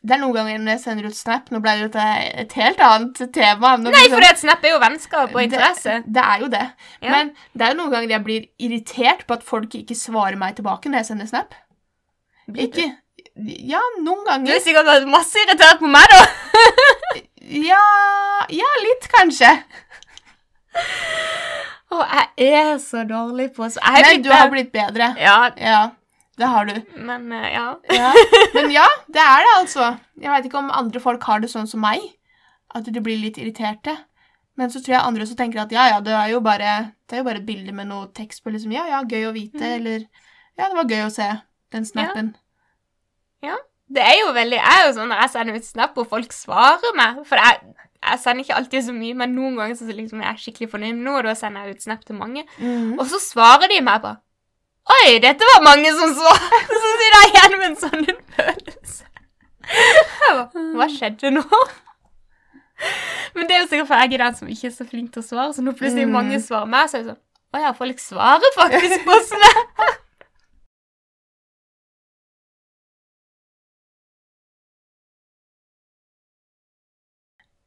Det 0.00 0.14
er 0.16 0.20
noen 0.22 0.32
ganger 0.32 0.62
når 0.62 0.72
jeg 0.72 0.80
sender 0.80 1.08
ut 1.10 1.16
snap 1.16 1.50
Nå 1.52 1.58
ble 1.60 1.74
det 1.76 1.82
jo 1.82 1.88
et, 1.92 2.54
helt 2.56 2.78
annet 2.80 3.18
tema. 3.34 3.74
Når 3.76 3.92
Nei, 3.92 4.06
for 4.08 4.24
det 4.24 4.30
et 4.32 4.40
Snap 4.40 4.64
er 4.64 4.72
jo 4.72 4.78
vennskap 4.80 5.34
og 5.34 5.42
interesse. 5.42 5.98
Det, 6.06 6.14
det 6.16 6.22
er 6.24 6.44
jo 6.44 6.48
det. 6.54 6.62
Ja. 7.02 7.10
Men 7.12 7.32
det 7.52 7.66
er 7.66 7.74
jo 7.74 7.78
noen 7.82 7.92
ganger 7.92 8.14
jeg 8.14 8.24
blir 8.24 8.46
irritert 8.64 9.26
på 9.28 9.36
at 9.36 9.44
folk 9.44 9.76
ikke 9.76 9.98
svarer 9.98 10.40
meg 10.40 10.56
tilbake 10.56 10.88
når 10.88 11.02
jeg 11.02 11.10
sender 11.10 11.28
snap. 11.28 11.52
Ikke 12.56 12.88
Ja, 13.46 13.80
noen 14.02 14.24
ganger. 14.26 14.46
Du 14.46 14.52
er 14.56 14.60
sikkert 14.64 15.06
masse 15.10 15.38
irritert 15.44 15.78
på 15.80 15.88
meg, 15.90 16.06
da. 16.12 16.22
Ja, 17.50 17.80
ja 18.54 18.68
litt, 18.84 19.08
kanskje. 19.10 19.48
Å, 21.90 22.02
jeg 22.38 22.52
er 22.60 22.76
så 22.78 23.02
dårlig 23.08 23.48
på 23.56 23.66
så 23.74 23.80
jeg 23.82 24.04
blitt 24.06 24.22
du 24.28 24.30
har 24.30 24.50
blitt 24.52 24.70
bedre. 24.74 25.08
Ja, 25.18 25.38
Ja, 25.58 25.80
det 26.38 26.46
har 26.52 26.68
du. 26.68 26.76
men 26.96 27.32
eh, 27.34 27.48
ja. 27.56 27.64
Ja. 27.90 28.12
Men 28.54 28.70
ja, 28.72 28.84
det 29.10 29.20
er 29.24 29.42
det, 29.42 29.54
altså. 29.58 29.88
Jeg 30.22 30.30
veit 30.30 30.46
ikke 30.46 30.60
om 30.62 30.70
andre 30.70 31.02
folk 31.02 31.26
har 31.26 31.42
det 31.42 31.50
sånn 31.50 31.66
som 31.68 31.82
meg, 31.82 32.04
at 32.74 32.86
de 32.86 33.02
blir 33.02 33.18
litt 33.18 33.40
irriterte. 33.42 33.96
Men 34.56 34.70
så 34.70 34.78
tror 34.78 34.94
jeg 34.94 35.02
andre 35.08 35.26
som 35.26 35.36
tenker 35.40 35.64
at 35.64 35.72
ja, 35.74 35.88
ja, 35.96 35.98
det 36.04 36.14
er 36.14 36.30
jo 36.36 36.40
bare, 36.44 36.76
det 37.08 37.16
er 37.18 37.24
jo 37.24 37.26
bare 37.26 37.40
et 37.42 37.48
bilde 37.48 37.74
med 37.74 37.90
noe 37.90 38.06
tekst 38.14 38.44
på, 38.44 38.52
liksom. 38.54 38.72
Ja, 38.76 38.86
ja, 38.92 39.02
gøy 39.02 39.26
å 39.26 39.34
vite, 39.34 39.58
Mm. 39.64 39.74
eller 39.80 40.06
Ja, 40.60 40.68
det 40.68 40.76
var 40.76 40.84
gøy 40.92 41.02
å 41.06 41.10
se 41.14 41.26
den 41.72 41.84
snappen. 41.88 42.34
Det 43.90 44.02
er 44.06 44.16
jo 44.20 44.32
veldig 44.36 44.58
Jeg 44.60 44.70
er 44.80 44.84
jo 44.86 44.92
sånn 44.94 45.08
når 45.10 45.20
jeg 45.24 45.30
sender 45.32 45.56
ut 45.58 45.64
snap 45.66 45.96
og 45.98 46.06
folk 46.12 46.30
svarer 46.36 46.92
meg 46.94 47.16
For 47.26 47.40
jeg, 47.40 47.58
jeg 48.04 48.18
sender 48.22 48.44
ikke 48.44 48.54
alltid 48.60 48.84
så 48.86 48.92
mye, 48.94 49.14
men 49.18 49.32
noen 49.34 49.56
ganger 49.58 49.74
så 49.80 49.88
liksom 49.90 50.22
jeg 50.22 50.30
er 50.30 50.38
skikkelig 50.44 50.68
fornøyd 50.70 50.94
med 50.94 51.04
noe, 51.08 51.18
og 51.18 51.26
da 51.26 51.34
sender 51.36 51.66
jeg 51.66 51.74
ut 51.80 51.82
snap 51.88 52.04
til 52.06 52.16
mange. 52.20 52.44
Mm. 52.62 52.94
Og 53.00 53.02
så 53.10 53.18
svarer 53.20 53.66
de 53.72 53.80
meg 53.84 54.00
bare 54.04 54.20
Oi, 54.90 55.18
dette 55.22 55.44
var 55.54 55.60
mange 55.62 55.90
som 55.94 56.14
svarte! 56.16 56.60
Så 56.70 56.78
sitter 56.80 57.16
jeg 57.16 57.28
igjen 57.34 57.52
med 57.60 57.66
en 57.68 57.76
sånn 57.82 58.06
følelse. 58.38 59.04
Jeg 59.70 60.32
bare, 60.38 60.62
Hva 60.80 60.86
skjedde 60.90 61.30
nå? 61.36 61.44
Men 63.36 63.46
det 63.46 63.54
er 63.54 63.60
jo 63.60 63.68
sikkert 63.70 63.90
for 63.90 64.00
jeg 64.00 64.14
er 64.16 64.22
den 64.24 64.38
som 64.38 64.48
ikke 64.50 64.70
er 64.70 64.74
så 64.74 64.86
flink 64.88 65.12
til 65.14 65.22
å 65.22 65.26
svare, 65.26 65.52
så 65.54 65.62
når 65.62 65.76
plutselig 65.78 66.06
Mm. 66.08 66.14
mange 66.16 66.40
svarer 66.42 66.70
meg, 66.72 66.88
så 66.90 66.96
er 66.98 67.04
det 67.04 67.12
sånn 67.12 67.20
Å 67.54 67.62
ja, 67.66 67.72
folk 67.76 67.98
svarer 68.02 68.54
faktisk 68.56 69.04
på 69.06 69.18
snap. 69.28 69.84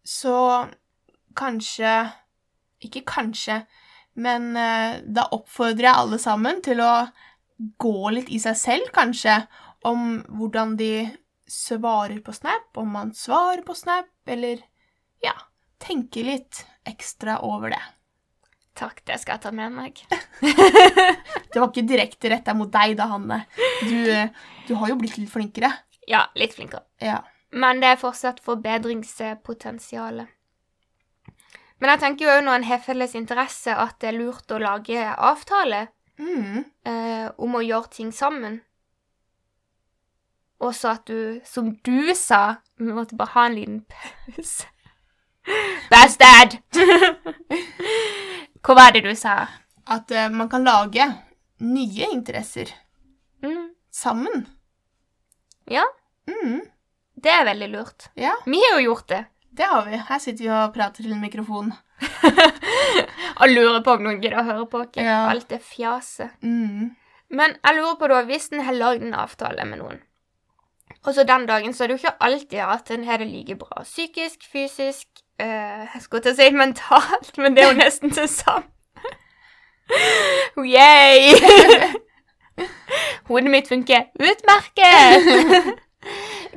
Så 0.03 0.35
kanskje 1.35 2.11
Ikke 2.83 3.01
kanskje, 3.07 3.61
men 4.19 4.57
eh, 4.59 4.99
da 5.07 5.23
oppfordrer 5.31 5.87
jeg 5.87 5.99
alle 6.01 6.17
sammen 6.19 6.59
til 6.65 6.81
å 6.83 7.05
gå 7.79 8.09
litt 8.11 8.27
i 8.27 8.41
seg 8.43 8.57
selv, 8.59 8.89
kanskje, 8.91 9.37
om 9.87 10.17
hvordan 10.27 10.75
de 10.75 11.07
svarer 11.47 12.19
på 12.25 12.35
Snap, 12.35 12.67
om 12.75 12.91
man 12.91 13.13
svarer 13.15 13.63
på 13.63 13.75
Snap, 13.77 14.11
eller 14.27 14.59
ja, 15.23 15.33
tenke 15.79 16.25
litt 16.27 16.65
ekstra 16.83 17.39
over 17.47 17.71
det. 17.71 17.81
Takk, 18.75 19.03
det 19.07 19.19
skal 19.21 19.37
jeg 19.37 19.43
ta 19.45 19.51
med 19.55 19.71
meg. 19.75 20.03
Det 21.53 21.61
var 21.61 21.67
ikke 21.69 21.85
direkte 21.85 22.31
retta 22.33 22.55
mot 22.57 22.71
deg 22.73 22.95
da, 22.97 23.05
Hanne. 23.11 23.43
Du, 23.85 23.97
eh, 24.09 24.31
du 24.65 24.73
har 24.79 24.89
jo 24.89 24.95
blitt 24.97 25.19
litt 25.21 25.29
flinkere. 25.29 25.69
Ja, 26.09 26.23
litt 26.33 26.55
flinkere. 26.57 26.81
Ja. 26.97 27.19
Men 27.53 27.79
det 27.81 27.89
er 27.93 27.99
fortsatt 28.01 28.39
forbedringspotensial. 28.41 30.23
Men 31.79 31.89
jeg 31.91 31.99
tenker 32.01 32.25
jo 32.25 32.31
òg 32.37 32.43
når 32.45 32.55
en 32.61 32.63
har 32.69 32.79
felles 32.81 33.13
interesse, 33.19 33.73
at 33.75 33.97
det 34.01 34.09
er 34.09 34.17
lurt 34.17 34.51
å 34.55 34.59
lage 34.61 35.03
avtale 35.17 35.87
Mm. 36.19 36.63
eh, 36.85 37.29
om 37.37 37.55
å 37.57 37.61
gjøre 37.65 37.89
ting 37.91 38.11
sammen. 38.13 38.61
Og 40.61 40.73
så 40.77 40.91
at 40.93 41.05
du, 41.09 41.41
som 41.43 41.71
du 41.83 42.13
sa 42.15 42.55
Vi 42.77 42.93
måtte 42.93 43.15
bare 43.17 43.33
ha 43.33 43.45
en 43.49 43.55
liten 43.55 43.79
pause. 43.89 44.67
Bastard! 45.91 46.59
Hva 48.63 48.75
var 48.77 48.93
det 48.95 49.01
du 49.03 49.11
sa? 49.19 49.47
At 49.87 50.11
uh, 50.15 50.29
man 50.31 50.47
kan 50.49 50.63
lage 50.63 51.09
nye 51.59 52.07
interesser 52.13 52.71
Mm, 53.43 53.73
sammen. 53.91 54.47
ja, 55.67 55.83
Mm. 56.27 56.61
Det 57.23 57.31
er 57.31 57.45
veldig 57.47 57.69
lurt. 57.73 58.09
Ja, 58.19 58.33
Vi 58.45 58.59
har 58.65 58.79
jo 58.79 58.89
gjort 58.91 59.07
det. 59.09 59.23
det 59.57 59.67
har 59.69 59.85
vi. 59.85 59.97
Her 60.09 60.19
sitter 60.19 60.43
vi 60.43 60.49
og 60.51 60.73
prater 60.75 61.03
til 61.03 61.13
en 61.15 61.21
mikrofon. 61.23 61.73
Og 63.41 63.49
lurer 63.49 63.81
på 63.85 63.95
om 63.95 64.03
noen 64.05 64.19
gidder 64.21 64.41
å 64.41 64.47
høre 64.47 64.65
på 64.69 64.81
oss. 64.83 64.97
Ja. 64.99 65.23
Alt 65.31 65.47
det 65.49 65.61
fjaset. 65.65 66.33
Mm. 66.43 66.91
Men 67.33 67.55
jeg 67.63 67.77
lurer 67.77 67.95
på 67.99 68.09
da, 68.11 68.19
hvis 68.27 68.49
en 68.53 68.61
har 68.67 68.75
lagd 68.77 69.01
en 69.05 69.15
avtale 69.17 69.65
med 69.65 69.79
noen, 69.81 70.01
og 71.03 71.15
så 71.15 71.23
den 71.27 71.47
dagen 71.49 71.73
så 71.75 71.83
er 71.83 71.89
det 71.89 71.95
jo 71.97 72.01
ikke 72.03 72.21
alltid 72.27 72.59
at 72.63 72.91
en 72.93 73.03
har 73.07 73.17
det 73.19 73.27
like 73.27 73.55
bra 73.59 73.81
psykisk, 73.83 74.45
fysisk 74.51 75.07
øh, 75.41 75.81
Jeg 75.95 76.01
skulle 76.01 76.23
til 76.23 76.31
å 76.31 76.37
si 76.37 76.47
mentalt, 76.55 77.31
men 77.41 77.55
det 77.57 77.63
er 77.65 77.71
jo 77.73 77.79
nesten 77.81 78.13
det 78.15 78.29
samme. 78.31 78.69
Yay! 80.75 81.33
Hodet 83.27 83.51
mitt 83.51 83.67
funker 83.71 84.05
utmerket! 84.21 85.73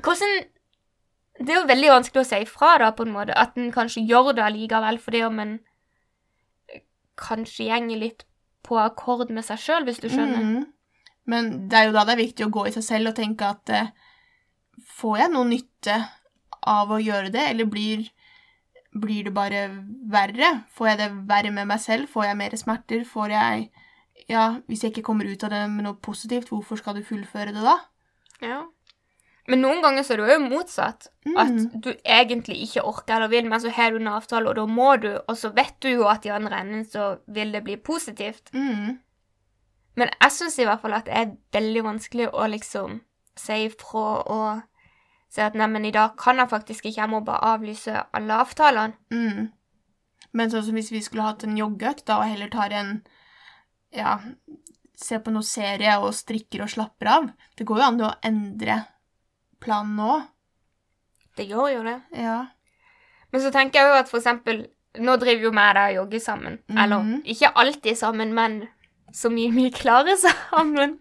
Hvordan 0.05 0.37
Det 1.39 1.53
er 1.53 1.61
jo 1.61 1.69
veldig 1.69 1.91
vanskelig 1.93 2.23
å 2.23 2.29
si 2.29 2.39
ifra, 2.45 2.77
da, 2.81 2.93
på 2.97 3.05
en 3.05 3.13
måte. 3.13 3.35
At 3.37 3.59
en 3.61 3.73
kanskje 3.75 4.05
gjør 4.09 4.33
det 4.37 4.45
allikevel 4.47 5.01
fordi 5.03 5.23
om 5.27 5.43
en 5.43 5.59
kanskje 7.17 7.69
gjenger 7.71 8.01
litt 8.01 8.25
på 8.67 8.79
akkord 8.81 9.31
med 9.33 9.47
seg 9.47 9.61
sjøl, 9.63 9.87
hvis 9.87 10.01
du 10.03 10.09
skjønner. 10.11 10.43
Mm. 10.43 10.65
Men 11.31 11.51
det 11.71 11.79
er 11.79 11.89
jo 11.89 11.97
da 11.97 12.05
det 12.07 12.17
er 12.17 12.23
viktig 12.23 12.47
å 12.47 12.53
gå 12.55 12.67
i 12.69 12.75
seg 12.75 12.85
selv 12.87 13.13
og 13.13 13.19
tenke 13.19 13.49
at 13.49 13.73
eh, 13.75 13.95
Får 14.77 15.23
jeg 15.23 15.33
noe 15.33 15.49
nytte 15.49 15.95
av 16.69 16.91
å 16.93 16.99
gjøre 17.01 17.31
det, 17.33 17.47
eller 17.49 17.65
blir, 17.73 18.03
blir 18.93 19.25
det 19.25 19.33
bare 19.33 19.63
verre? 20.13 20.51
Får 20.77 20.91
jeg 20.91 20.99
det 21.01 21.07
verre 21.31 21.53
med 21.57 21.71
meg 21.71 21.81
selv? 21.81 22.11
Får 22.13 22.27
jeg 22.29 22.39
mer 22.43 22.57
smerter? 22.61 23.07
Får 23.09 23.33
jeg 23.33 23.71
Ja, 24.29 24.59
hvis 24.69 24.85
jeg 24.85 24.93
ikke 24.93 25.07
kommer 25.09 25.29
ut 25.29 25.45
av 25.47 25.55
det 25.55 25.63
med 25.73 25.87
noe 25.87 25.97
positivt, 26.03 26.51
hvorfor 26.53 26.77
skal 26.81 26.99
du 26.99 27.07
fullføre 27.09 27.55
det 27.57 27.65
da? 27.65 27.79
Ja. 28.45 28.61
Men 29.49 29.61
noen 29.63 29.83
ganger 29.83 30.03
så 30.03 30.15
er 30.17 30.23
det 30.25 30.35
jo 30.35 30.49
motsatt. 30.49 31.09
At 31.39 31.49
Mm. 31.53 31.81
du 31.81 31.91
egentlig 32.05 32.57
ikke 32.67 32.83
orker 32.85 33.15
eller 33.17 33.29
vil, 33.29 33.49
men 33.49 33.61
så 33.61 33.71
har 33.71 33.91
du 33.91 33.97
en 33.97 34.09
avtale, 34.09 34.49
og 34.49 34.57
da 34.57 34.67
må 34.67 35.01
du, 35.01 35.13
og 35.29 35.37
så 35.37 35.53
vet 35.55 35.77
du 35.81 35.89
jo 35.89 36.07
at 36.09 36.27
i 36.27 36.31
andre 36.35 36.61
enden 36.61 36.85
så 36.85 37.19
vil 37.29 37.53
det 37.53 37.63
bli 37.65 37.77
positivt. 37.77 38.51
Mm. 38.53 38.99
Men 39.97 40.09
jeg 40.21 40.31
syns 40.33 40.59
i 40.59 40.65
hvert 40.65 40.81
fall 40.83 40.93
at 40.95 41.05
det 41.07 41.15
er 41.15 41.37
veldig 41.53 41.83
vanskelig 41.85 42.29
å 42.33 42.49
liksom 42.51 43.01
si 43.37 43.53
ifra 43.69 44.09
og 44.27 44.63
Si 45.29 45.41
at 45.43 45.55
nei, 45.55 45.67
men 45.67 45.85
i 45.85 45.91
dag 45.91 46.17
kan 46.17 46.37
jeg 46.39 46.49
faktisk 46.49 46.85
ikke, 46.87 47.01
jeg 47.03 47.11
må 47.11 47.19
bare 47.25 47.43
avlyse 47.59 48.05
alle 48.15 48.33
avtalene. 48.41 48.95
Mm. 49.11 49.51
Men 50.33 50.51
sånn 50.51 50.63
som 50.65 50.75
hvis 50.75 50.91
vi 50.93 51.01
skulle 51.03 51.25
hatt 51.27 51.43
en 51.45 51.57
joggeøkt, 51.59 52.05
da, 52.07 52.19
og 52.21 52.29
heller 52.31 52.49
tar 52.49 52.71
en 52.73 53.03
Ja, 53.93 54.19
ser 54.97 55.19
på 55.19 55.33
noe 55.33 55.43
serie 55.43 55.99
og 55.99 56.15
strikker 56.15 56.63
og 56.63 56.69
slapper 56.71 57.07
av. 57.07 57.31
Det 57.57 57.67
går 57.67 57.77
jo 57.79 57.85
an 57.85 58.01
å 58.01 58.15
endre 58.23 58.87
planen 59.67 59.97
nå. 59.99 60.15
Det 61.37 61.49
gjør 61.51 61.69
jo 61.75 61.83
det. 61.85 61.99
Ja. 62.17 62.39
Men 63.33 63.43
så 63.45 63.51
tenker 63.53 63.83
jeg 63.83 63.91
jo 63.91 63.99
at 64.01 64.09
for 64.13 64.23
eksempel 64.23 64.65
Nå 64.97 65.13
driver 65.21 65.43
jo 65.45 65.51
vi 65.53 65.65
deg 65.77 65.91
og 65.91 65.97
jogger 65.99 66.21
sammen. 66.25 66.55
Mhm. 66.71 66.79
Eller 66.81 67.09
ikke 67.29 67.51
alltid 67.61 67.99
sammen, 68.01 68.31
men 68.33 68.55
så 69.13 69.29
mye 69.29 69.51
vi 69.53 69.67
klarer 69.71 70.17
sammen. 70.17 70.95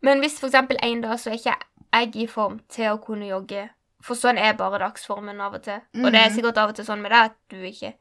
Men 0.00 0.20
hvis 0.24 0.38
for 0.40 0.48
eksempel 0.48 0.78
en 0.82 1.02
dag 1.04 1.18
så 1.20 1.30
er 1.34 1.36
ikke 1.36 1.56
jeg 1.94 2.16
i 2.16 2.26
form 2.26 2.56
til 2.72 2.94
å 2.94 3.00
kunne 3.04 3.28
jogge, 3.28 3.66
for 4.04 4.16
sånn 4.16 4.40
er 4.40 4.56
bare 4.56 4.80
dagsformen 4.82 5.38
av 5.40 5.54
og 5.58 5.62
til, 5.68 5.82
og 6.00 6.08
det 6.12 6.20
er 6.22 6.30
Mhm. 6.30 6.34
sikkert 6.38 6.58
av 6.64 6.72
og 6.72 6.76
til 6.76 6.84
sånn 6.88 7.00
med 7.04 7.10
deg 7.12 7.24
at 7.30 7.36
du 7.50 7.56
ikke 7.60 7.92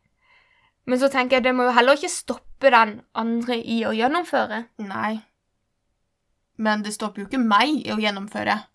Men 0.85 0.99
så 0.99 1.07
tenker 1.09 1.37
jeg 1.37 1.43
det 1.43 1.55
må 1.55 1.63
jo 1.63 1.71
heller 1.71 1.93
ikke 1.95 2.09
stoppe 2.11 2.69
den 2.71 3.01
andre 3.15 3.55
i 3.55 3.83
å 3.87 3.91
gjennomføre. 3.95 4.65
Nei. 4.79 5.21
Men 6.57 6.81
det 6.83 6.91
stopper 6.93 7.21
jo 7.21 7.27
ikke 7.27 7.39
meg 7.39 7.69
i 7.87 7.91
å 7.91 7.95
gjennomføre. 7.99 8.65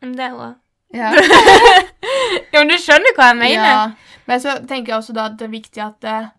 Men 0.00 0.16
det 0.16 0.26
er 0.26 0.36
jo 0.36 0.50
Ja. 0.96 1.12
Ja, 2.50 2.60
men 2.60 2.70
du 2.70 2.76
skjønner 2.78 3.14
hva 3.16 3.30
jeg 3.30 3.38
mener? 3.38 3.70
Ja. 3.70 4.16
Men 4.26 4.40
så 4.42 4.56
tenker 4.66 4.92
jeg 4.92 4.98
også 5.00 5.14
da 5.14 5.28
at 5.30 5.38
det 5.38 5.46
er 5.46 5.52
viktig 5.52 5.82
at 5.82 6.06
uh, 6.06 6.30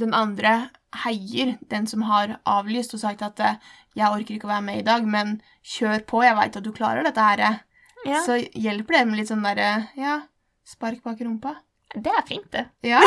den 0.00 0.14
andre 0.16 0.70
heier 1.04 1.54
den 1.70 1.86
som 1.88 2.04
har 2.08 2.38
avlyst 2.48 2.94
og 2.96 3.02
sagt 3.02 3.22
at 3.22 3.40
uh, 3.40 3.56
'jeg 3.96 4.06
orker 4.06 4.34
ikke 4.36 4.46
å 4.48 4.52
være 4.52 4.66
med 4.66 4.78
i 4.80 4.86
dag, 4.86 5.06
men 5.06 5.40
kjør 5.66 6.04
på, 6.08 6.22
jeg 6.22 6.36
veit 6.36 6.56
at 6.56 6.64
du 6.64 6.72
klarer 6.72 7.04
dette 7.06 7.20
her'. 7.20 7.60
Ja. 8.06 8.20
Så 8.24 8.38
hjelper 8.54 8.96
det 8.96 9.06
med 9.08 9.20
litt 9.20 9.28
sånn 9.28 9.44
derre 9.44 9.90
ja, 9.98 10.20
spark 10.64 11.02
bak 11.04 11.20
rumpa. 11.20 11.56
Det 11.94 12.12
er 12.14 12.26
fint, 12.26 12.46
det. 12.52 12.68
Ja. 12.86 13.00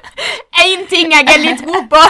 Én 0.66 0.86
ting 0.90 1.12
jeg 1.14 1.28
er 1.30 1.40
litt 1.40 1.62
god 1.64 1.86
på! 1.92 2.02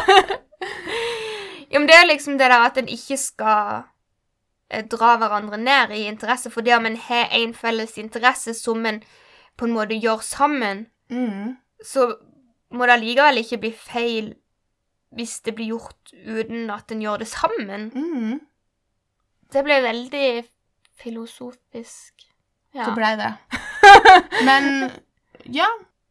ja, 1.73 1.79
men 1.79 1.87
det 1.87 1.99
er 1.99 2.09
liksom 2.09 2.39
det 2.41 2.49
der 2.49 2.65
at 2.71 2.81
en 2.81 2.89
ikke 2.89 3.19
skal 3.21 3.83
eh, 3.83 3.85
dra 4.91 5.17
hverandre 5.21 5.59
ned 5.63 5.93
i 5.95 6.07
interesse, 6.11 6.51
fordi 6.51 6.73
om 6.75 6.87
en 6.87 6.97
har 6.97 7.29
en 7.33 7.53
felles 7.55 7.99
interesse 7.99 8.55
som 8.59 8.87
en 8.87 9.03
på 9.57 9.65
en 9.69 9.73
måte 9.77 9.95
gjør 10.01 10.23
sammen, 10.23 10.87
Mm. 11.11 11.57
så 11.85 12.09
må 12.75 12.87
det 12.87 12.97
allikevel 12.97 13.39
ikke 13.39 13.59
bli 13.63 13.71
feil 13.73 14.33
hvis 15.15 15.37
det 15.47 15.55
blir 15.55 15.69
gjort 15.71 16.11
uten 16.27 16.71
at 16.75 16.91
en 16.93 17.01
gjør 17.05 17.19
det 17.23 17.29
sammen. 17.31 17.85
Mm. 17.95 18.41
Det 19.53 19.63
ble 19.65 19.77
veldig 19.85 20.45
filosofisk. 20.99 22.27
Ja. 22.75 22.85
Så 22.89 22.95
blei 22.97 23.15
det. 23.17 23.31
Men 24.49 24.91
ja, 25.55 25.69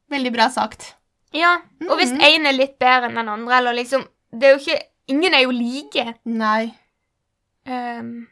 veldig 0.09 0.31
bra 0.33 0.47
sagt. 0.49 0.93
ja. 1.35 1.57
Og 1.89 1.97
hvis 1.99 2.13
én 2.15 2.47
er 2.47 2.55
litt 2.55 2.79
bedre 2.79 3.09
enn 3.11 3.19
den 3.19 3.29
andre, 3.29 3.57
eller 3.59 3.73
liksom 3.77 4.07
Det 4.31 4.47
er 4.47 4.55
jo 4.55 4.61
ikke 4.63 4.79
Ingen 5.07 5.33
er 5.37 5.43
jo 5.43 5.51
like. 5.53 6.05
Nei. 6.25 6.71
Um, 7.67 8.25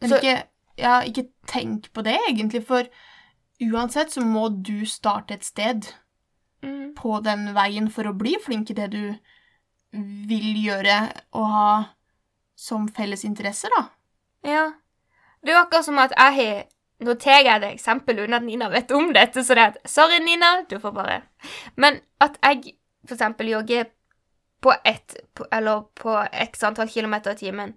Men 0.00 0.10
Så- 0.10 0.16
ikke, 0.16 0.42
ja, 0.78 1.00
ikke 1.00 1.28
tenk 1.46 1.92
på 1.92 2.02
det, 2.02 2.18
egentlig, 2.28 2.66
for 2.66 2.82
uansett 3.60 4.12
så 4.12 4.20
må 4.24 4.48
du 4.62 4.86
starte 4.86 5.34
et 5.34 5.44
sted 5.44 5.92
mm, 6.62 6.94
på 6.96 7.20
den 7.24 7.54
veien 7.54 7.90
for 7.90 8.08
å 8.08 8.16
bli 8.16 8.36
flink 8.44 8.70
i 8.70 8.74
det 8.74 8.90
du 8.92 9.14
vil 9.92 10.52
gjøre 10.64 11.12
og 11.32 11.46
ha 11.46 11.84
som 12.56 12.88
felles 12.88 13.24
interesser, 13.24 13.72
da. 13.76 13.88
ja. 14.44 14.72
Det 15.40 15.48
er 15.48 15.56
jo 15.56 15.62
akkurat 15.62 15.84
som 15.84 15.98
at 15.98 16.12
jeg 16.16 16.34
har 16.36 16.64
Nå 17.00 17.14
tar 17.16 17.38
jeg 17.40 17.48
et 17.48 17.62
eksempel 17.64 18.18
uten 18.18 18.34
at 18.36 18.42
Nina 18.44 18.66
vet 18.68 18.90
om 18.92 19.06
dette, 19.16 19.40
så 19.40 19.54
det 19.56 19.62
er 19.62 19.70
at 19.70 19.88
Sorry, 19.88 20.18
Nina, 20.20 20.66
du 20.68 20.78
får 20.78 20.90
bare 20.92 21.22
Men 21.80 22.00
at 22.20 22.36
jeg 22.42 22.74
for 23.08 23.14
eksempel 23.14 23.48
jogger 23.48 23.86
på 24.60 24.74
ett 24.84 25.16
Eller 25.50 25.86
på 25.96 26.18
x 26.32 26.62
antall 26.62 26.88
kilometer 26.92 27.32
i 27.32 27.40
timen, 27.40 27.72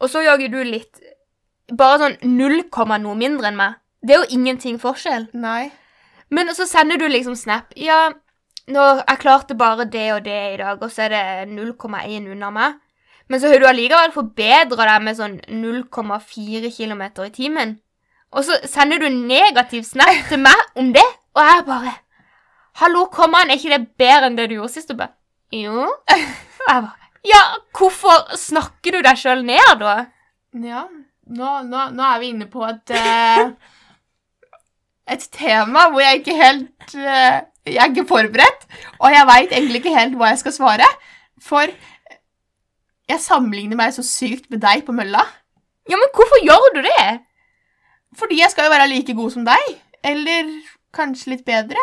og 0.00 0.08
så 0.08 0.22
jogger 0.24 0.48
du 0.48 0.62
litt 0.64 1.02
Bare 1.72 1.98
sånn 2.02 2.18
0, 2.36 2.58
noe 3.00 3.16
mindre 3.16 3.48
enn 3.48 3.58
meg. 3.58 3.78
Det 4.02 4.14
er 4.14 4.24
jo 4.24 4.36
ingenting 4.36 4.78
forskjell. 4.82 5.28
Nei. 5.32 5.70
Men 6.32 6.50
så 6.56 6.66
sender 6.68 6.98
du 6.98 7.06
liksom 7.08 7.36
snap. 7.38 7.72
Ja, 7.76 8.10
nå, 8.72 8.86
jeg 9.02 9.20
klarte 9.22 9.56
bare 9.58 9.86
det 9.88 10.08
og 10.14 10.24
det 10.26 10.40
i 10.54 10.58
dag, 10.60 10.82
og 10.82 10.90
så 10.92 11.06
er 11.06 11.14
det 11.14 11.52
0,1 11.52 12.30
unna 12.32 12.50
meg. 12.54 12.78
Men 13.30 13.40
så 13.40 13.48
har 13.48 13.62
du 13.62 13.66
allikevel 13.68 14.12
forbedra 14.14 14.86
deg 14.90 15.04
med 15.06 15.18
sånn 15.18 15.38
0,4 15.48 16.72
km 16.74 17.02
i 17.24 17.32
timen. 17.32 17.76
Og 18.32 18.46
så 18.48 18.58
sender 18.68 19.00
du 19.00 19.06
en 19.06 19.22
negativ 19.28 19.84
snap 19.86 20.26
til 20.28 20.40
meg 20.42 20.78
om 20.80 20.92
det, 20.94 21.04
og 21.36 21.44
jeg 21.46 21.66
bare 21.68 21.98
Hallo, 22.80 23.04
kom 23.12 23.34
an, 23.36 23.50
er 23.52 23.60
ikke 23.60 23.74
det 23.74 23.98
bedre 24.00 24.30
enn 24.30 24.36
det 24.38 24.46
du 24.48 24.54
gjorde 24.56 24.72
sist? 24.72 24.88
Du 24.88 24.96
bare 24.96 25.12
Jo. 25.52 25.84
Og 26.64 26.70
jeg 26.70 26.84
bare 26.86 27.10
Ja, 27.28 27.40
hvorfor 27.76 28.32
snakker 28.40 28.96
du 28.96 29.02
deg 29.04 29.20
sjøl 29.20 29.44
ned, 29.44 29.74
da? 29.82 30.06
Ja, 30.56 30.86
nå, 31.36 31.52
nå, 31.68 31.86
nå 31.96 32.08
er 32.08 32.20
vi 32.22 32.32
inne 32.32 32.48
på 32.50 32.64
et 32.66 32.92
uh, 32.96 33.52
Et 35.12 35.24
tema 35.34 35.88
hvor 35.90 36.04
jeg 36.04 36.20
ikke 36.20 36.36
helt 36.38 36.94
uh, 36.96 37.38
Jeg 37.66 37.78
er 37.78 37.90
ikke 37.90 38.08
forberedt, 38.08 38.66
og 38.98 39.12
jeg 39.14 39.28
veit 39.28 39.52
egentlig 39.52 39.82
ikke 39.82 39.96
helt 39.96 40.16
hva 40.18 40.32
jeg 40.32 40.40
skal 40.40 40.54
svare. 40.56 40.88
For 41.42 41.70
jeg 43.10 43.22
sammenligner 43.22 43.78
meg 43.78 43.94
så 43.94 44.02
sykt 44.06 44.48
med 44.50 44.62
deg 44.64 44.82
på 44.86 44.94
mølla. 44.96 45.22
Ja, 45.86 45.98
men 45.98 46.10
hvorfor 46.14 46.42
gjør 46.42 46.68
du 46.74 46.80
det? 46.86 47.04
Fordi 48.18 48.40
jeg 48.40 48.50
skal 48.50 48.66
jo 48.66 48.74
være 48.74 48.88
like 48.90 49.14
god 49.14 49.30
som 49.34 49.46
deg. 49.46 49.68
Eller 50.02 50.50
kanskje 50.94 51.36
litt 51.36 51.44
bedre. 51.46 51.82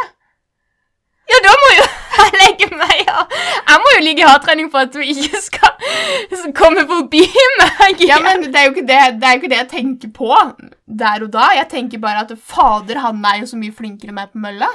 Ja, 1.29 1.39
da 1.45 1.53
må 1.61 1.71
jo 1.77 1.85
jeg 2.19 2.33
legge 2.41 2.67
meg 2.73 3.09
av. 3.11 3.35
Jeg 3.69 3.81
må 3.83 3.93
jo 3.95 4.01
ligge 4.03 4.23
i 4.23 4.27
hardtrening 4.27 4.69
for 4.73 4.87
at 4.87 4.93
du 4.95 4.99
ikke 5.03 5.39
skal 5.43 5.75
komme 6.59 6.85
forbi 6.89 7.23
meg. 7.61 8.03
Ja, 8.03 8.19
men 8.23 8.43
det 8.47 8.55
er, 8.55 8.67
jo 8.67 8.75
ikke 8.75 8.87
det, 8.89 8.99
det 9.21 9.29
er 9.29 9.35
jo 9.35 9.41
ikke 9.41 9.51
det 9.53 9.59
jeg 9.61 9.71
tenker 9.75 10.13
på 10.15 10.33
der 10.99 11.25
og 11.25 11.31
da. 11.33 11.49
Jeg 11.59 11.69
tenker 11.71 12.01
bare 12.03 12.25
at 12.25 12.33
fader, 12.35 13.01
han 13.05 13.23
er 13.25 13.43
jo 13.43 13.49
så 13.53 13.59
mye 13.61 13.75
flinkere 13.75 14.11
enn 14.11 14.19
meg 14.19 14.33
på 14.33 14.41
mølla. 14.43 14.69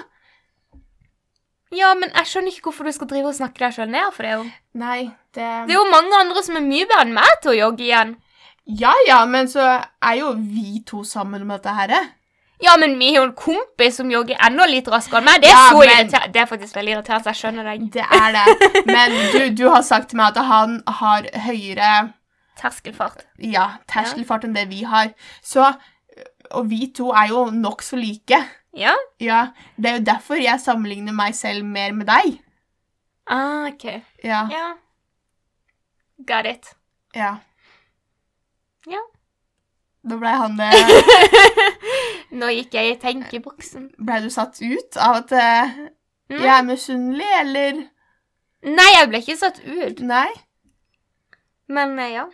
Ja, 1.74 1.90
men 1.98 2.12
jeg 2.14 2.30
skjønner 2.30 2.54
ikke 2.54 2.68
hvorfor 2.68 2.86
du 2.86 2.94
skal 2.94 3.10
drive 3.10 3.32
og 3.32 3.36
snakke 3.36 3.64
deg 3.64 3.74
sjøl 3.74 3.90
ned. 3.90 4.12
For 4.14 4.26
det 4.26 4.30
er, 4.30 4.42
jo, 4.42 4.50
Nei, 4.78 5.00
det 5.34 5.48
det 5.66 5.74
er 5.74 5.80
jo 5.80 5.88
mange 5.90 6.20
andre 6.22 6.44
som 6.46 6.58
er 6.60 6.66
mye 6.66 6.86
bedre 6.86 7.06
enn 7.08 7.16
meg 7.16 7.40
til 7.42 7.54
å 7.54 7.58
jogge 7.64 7.88
igjen. 7.88 8.14
Ja 8.80 8.94
ja, 9.08 9.18
men 9.28 9.50
så 9.50 9.64
er 10.00 10.14
jo 10.22 10.30
vi 10.38 10.78
to 10.86 11.02
sammen 11.04 11.42
om 11.44 11.50
dette 11.52 11.74
her. 11.76 11.96
Ja, 12.64 12.76
men 12.80 12.94
vi 12.98 13.10
har 13.12 13.20
jo 13.22 13.28
en 13.28 13.34
kompis 13.36 13.96
som 14.00 14.10
jogger 14.10 14.38
enda 14.46 14.64
litt 14.70 14.86
raskere 14.88 15.20
enn 15.20 15.26
meg. 15.28 15.40
Det 15.44 15.50
er, 15.50 15.54
Ja, 15.54 15.70
så 15.70 15.84
men- 15.84 16.32
det 16.32 16.40
er 16.42 16.46
faktisk 16.50 16.74
veldig 16.76 16.94
irriterende. 16.96 17.32
Jeg 17.32 17.40
skjønner 17.42 17.64
deg. 17.70 17.86
Det 17.92 18.04
er 18.18 18.36
det. 18.38 18.84
Men 18.86 19.16
du, 19.32 19.40
du 19.62 19.64
har 19.70 19.82
sagt 19.82 20.08
til 20.10 20.16
meg 20.20 20.32
at 20.36 20.44
han 20.48 20.78
har 21.00 21.28
høyere 21.46 22.12
Terskelfart. 22.60 23.24
ja, 23.38 23.66
terskelfart 23.90 24.44
enn 24.46 24.54
det 24.54 24.68
vi 24.70 24.82
har. 24.84 25.12
Så 25.42 25.72
Og 26.54 26.68
vi 26.70 26.86
to 26.94 27.08
er 27.10 27.28
jo 27.32 27.46
nokså 27.50 27.96
like. 27.98 28.36
Ja? 28.76 28.92
Ja, 29.20 29.46
Det 29.76 29.86
er 29.90 29.98
jo 29.98 30.04
derfor 30.04 30.34
jeg 30.40 30.60
sammenligner 30.60 31.12
meg 31.14 31.34
selv 31.34 31.64
mer 31.64 31.92
med 31.92 32.06
deg. 32.06 32.40
Ah, 33.26 33.66
OK. 33.70 33.84
Ja. 34.22 34.46
Ja. 34.52 34.74
Got 36.26 36.46
it. 36.46 36.74
ja. 37.16 37.36
Ja. 38.86 39.00
Da 40.04 40.16
blei 40.20 40.34
han 40.36 40.58
eh, 40.60 40.94
Nå 42.38 42.48
gikk 42.52 42.74
jeg 42.76 42.92
i 42.92 42.96
tenkeboksen. 43.00 43.90
Blei 43.98 44.20
du 44.24 44.30
satt 44.32 44.60
ut 44.62 44.98
av 45.00 45.22
at 45.22 45.32
uh, 45.38 45.76
Mm. 46.24 46.38
jeg 46.40 46.58
er 46.58 46.62
misunnelig, 46.64 47.26
eller 47.40 47.80
Nei, 48.64 48.86
jeg 48.94 49.08
ble 49.10 49.18
ikke 49.20 49.34
satt 49.36 49.58
ut. 49.60 49.98
Nei? 50.00 50.30
Men 51.68 51.92
uh, 51.98 52.06
ja. 52.08 52.24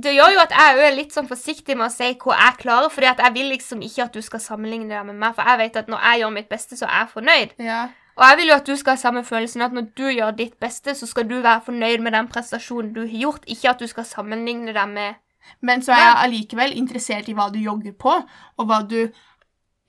Det 0.00 0.12
gjør 0.14 0.36
jo 0.36 0.42
at 0.44 0.52
jeg 0.54 0.84
er 0.86 0.94
litt 0.94 1.12
sånn 1.12 1.26
forsiktig 1.28 1.74
med 1.76 1.88
å 1.88 1.92
si 1.92 2.12
hva 2.22 2.36
jeg 2.38 2.60
klarer, 2.62 2.92
for 2.94 3.04
jeg 3.04 3.32
vil 3.34 3.50
liksom 3.50 3.82
ikke 3.82 4.04
at 4.06 4.14
du 4.14 4.22
skal 4.22 4.40
sammenligne 4.40 4.86
deg 4.88 5.08
med 5.08 5.18
meg, 5.18 5.34
for 5.34 5.50
jeg 5.50 5.58
vet 5.64 5.80
at 5.82 5.90
når 5.90 6.04
jeg 6.06 6.22
gjør 6.22 6.30
mitt 6.36 6.48
beste, 6.48 6.78
så 6.78 6.86
er 6.86 7.02
jeg 7.02 7.10
fornøyd. 7.16 7.56
Ja. 7.66 7.80
Og 8.14 8.24
jeg 8.28 8.38
vil 8.38 8.52
jo 8.52 8.56
at 8.60 8.70
du 8.70 8.76
skal 8.78 8.94
ha 8.94 9.00
samme 9.02 9.24
følelsen, 9.26 9.66
at 9.66 9.74
når 9.74 9.90
du 9.98 10.06
gjør 10.08 10.30
ditt 10.38 10.54
beste, 10.62 10.94
så 10.94 11.10
skal 11.10 11.26
du 11.28 11.40
være 11.42 11.66
fornøyd 11.66 12.06
med 12.06 12.14
den 12.14 12.30
prestasjonen 12.30 12.94
du 12.94 13.02
har 13.02 13.18
gjort, 13.26 13.44
ikke 13.50 13.74
at 13.74 13.82
du 13.82 13.90
skal 13.90 14.06
sammenligne 14.06 14.72
deg 14.78 14.94
med 14.94 15.18
Men 15.60 15.82
så 15.84 15.94
er 15.96 16.02
jeg 16.04 16.22
allikevel 16.26 16.76
interessert 16.78 17.28
i 17.28 17.34
hva 17.36 17.48
du 17.52 17.58
jogger 17.60 17.96
på, 17.98 18.14
og 18.56 18.70
hva 18.70 18.80
du 18.88 19.02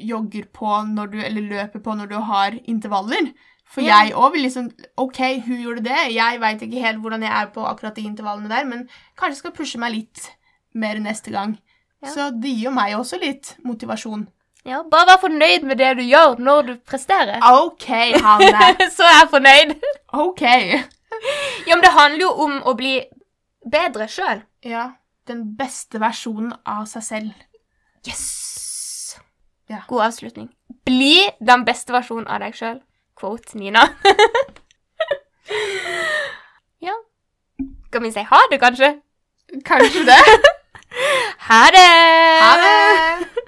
jogger 0.02 0.48
på 0.54 0.82
når 0.90 1.12
du, 1.12 1.18
eller 1.22 1.50
løper 1.56 1.84
på 1.84 1.96
når 1.96 2.12
du 2.12 2.18
har 2.32 2.58
intervaller. 2.64 3.32
For 3.72 3.84
yeah. 3.86 4.08
jeg 4.08 4.18
òg 4.20 4.34
vil 4.34 4.46
liksom 4.48 4.68
OK, 5.00 5.20
hun 5.46 5.62
gjorde 5.64 5.86
det. 5.86 6.00
Jeg 6.16 6.42
veit 6.42 6.64
ikke 6.66 6.84
helt 6.84 7.00
hvordan 7.04 7.24
jeg 7.24 7.32
er 7.32 7.52
på 7.56 7.64
akkurat 7.68 7.96
de 7.96 8.08
intervallene 8.08 8.52
der, 8.52 8.68
men 8.68 8.88
kanskje 9.20 9.44
skal 9.44 9.56
pushe 9.56 9.80
meg 9.80 9.96
litt 9.96 10.28
mer 10.76 11.00
neste 11.00 11.32
gang. 11.32 11.56
Ja. 12.02 12.12
Så 12.12 12.30
det 12.36 12.52
gir 12.52 12.70
jo 12.70 12.76
meg 12.76 12.98
også 12.98 13.20
litt 13.22 13.56
motivasjon. 13.64 14.28
Ja, 14.68 14.84
bare 14.86 15.08
vær 15.10 15.22
fornøyd 15.24 15.64
med 15.66 15.80
det 15.82 15.96
du 15.98 16.04
gjør 16.06 16.36
når 16.38 16.68
du 16.68 16.74
presterer. 16.86 17.42
OK, 17.42 17.88
Hanne. 18.22 18.74
så 18.96 19.08
er 19.08 19.16
jeg 19.16 19.30
fornøyd. 19.32 19.74
OK. 20.14 20.44
Ja, 21.68 21.76
men 21.76 21.86
det 21.86 21.94
handler 21.96 22.26
jo 22.26 22.32
om 22.46 22.60
å 22.66 22.76
bli 22.78 23.00
bedre 23.72 24.08
sjøl. 24.10 24.44
Ja 24.66 24.92
den 25.28 25.44
beste 25.58 26.00
versjonen 26.02 26.54
av 26.66 26.88
seg 26.90 27.04
selv. 27.06 27.44
Yes! 28.08 29.20
Ja. 29.70 29.84
God 29.88 30.02
avslutning. 30.08 30.50
Bli 30.86 31.30
den 31.40 31.66
beste 31.66 31.94
versjonen 31.96 32.28
av 32.28 32.42
deg 32.44 32.58
sjøl. 32.58 32.82
Quote 33.16 33.58
Nina. 33.60 33.86
ja. 36.88 36.98
Skal 37.88 38.04
vi 38.04 38.12
si 38.12 38.26
ha 38.32 38.42
det, 38.52 38.60
kanskje? 38.60 38.92
Kanskje 39.68 40.04
det. 40.10 40.20
ha 41.48 41.64
det! 41.76 41.88
Ha 42.42 42.52
det! 42.66 43.48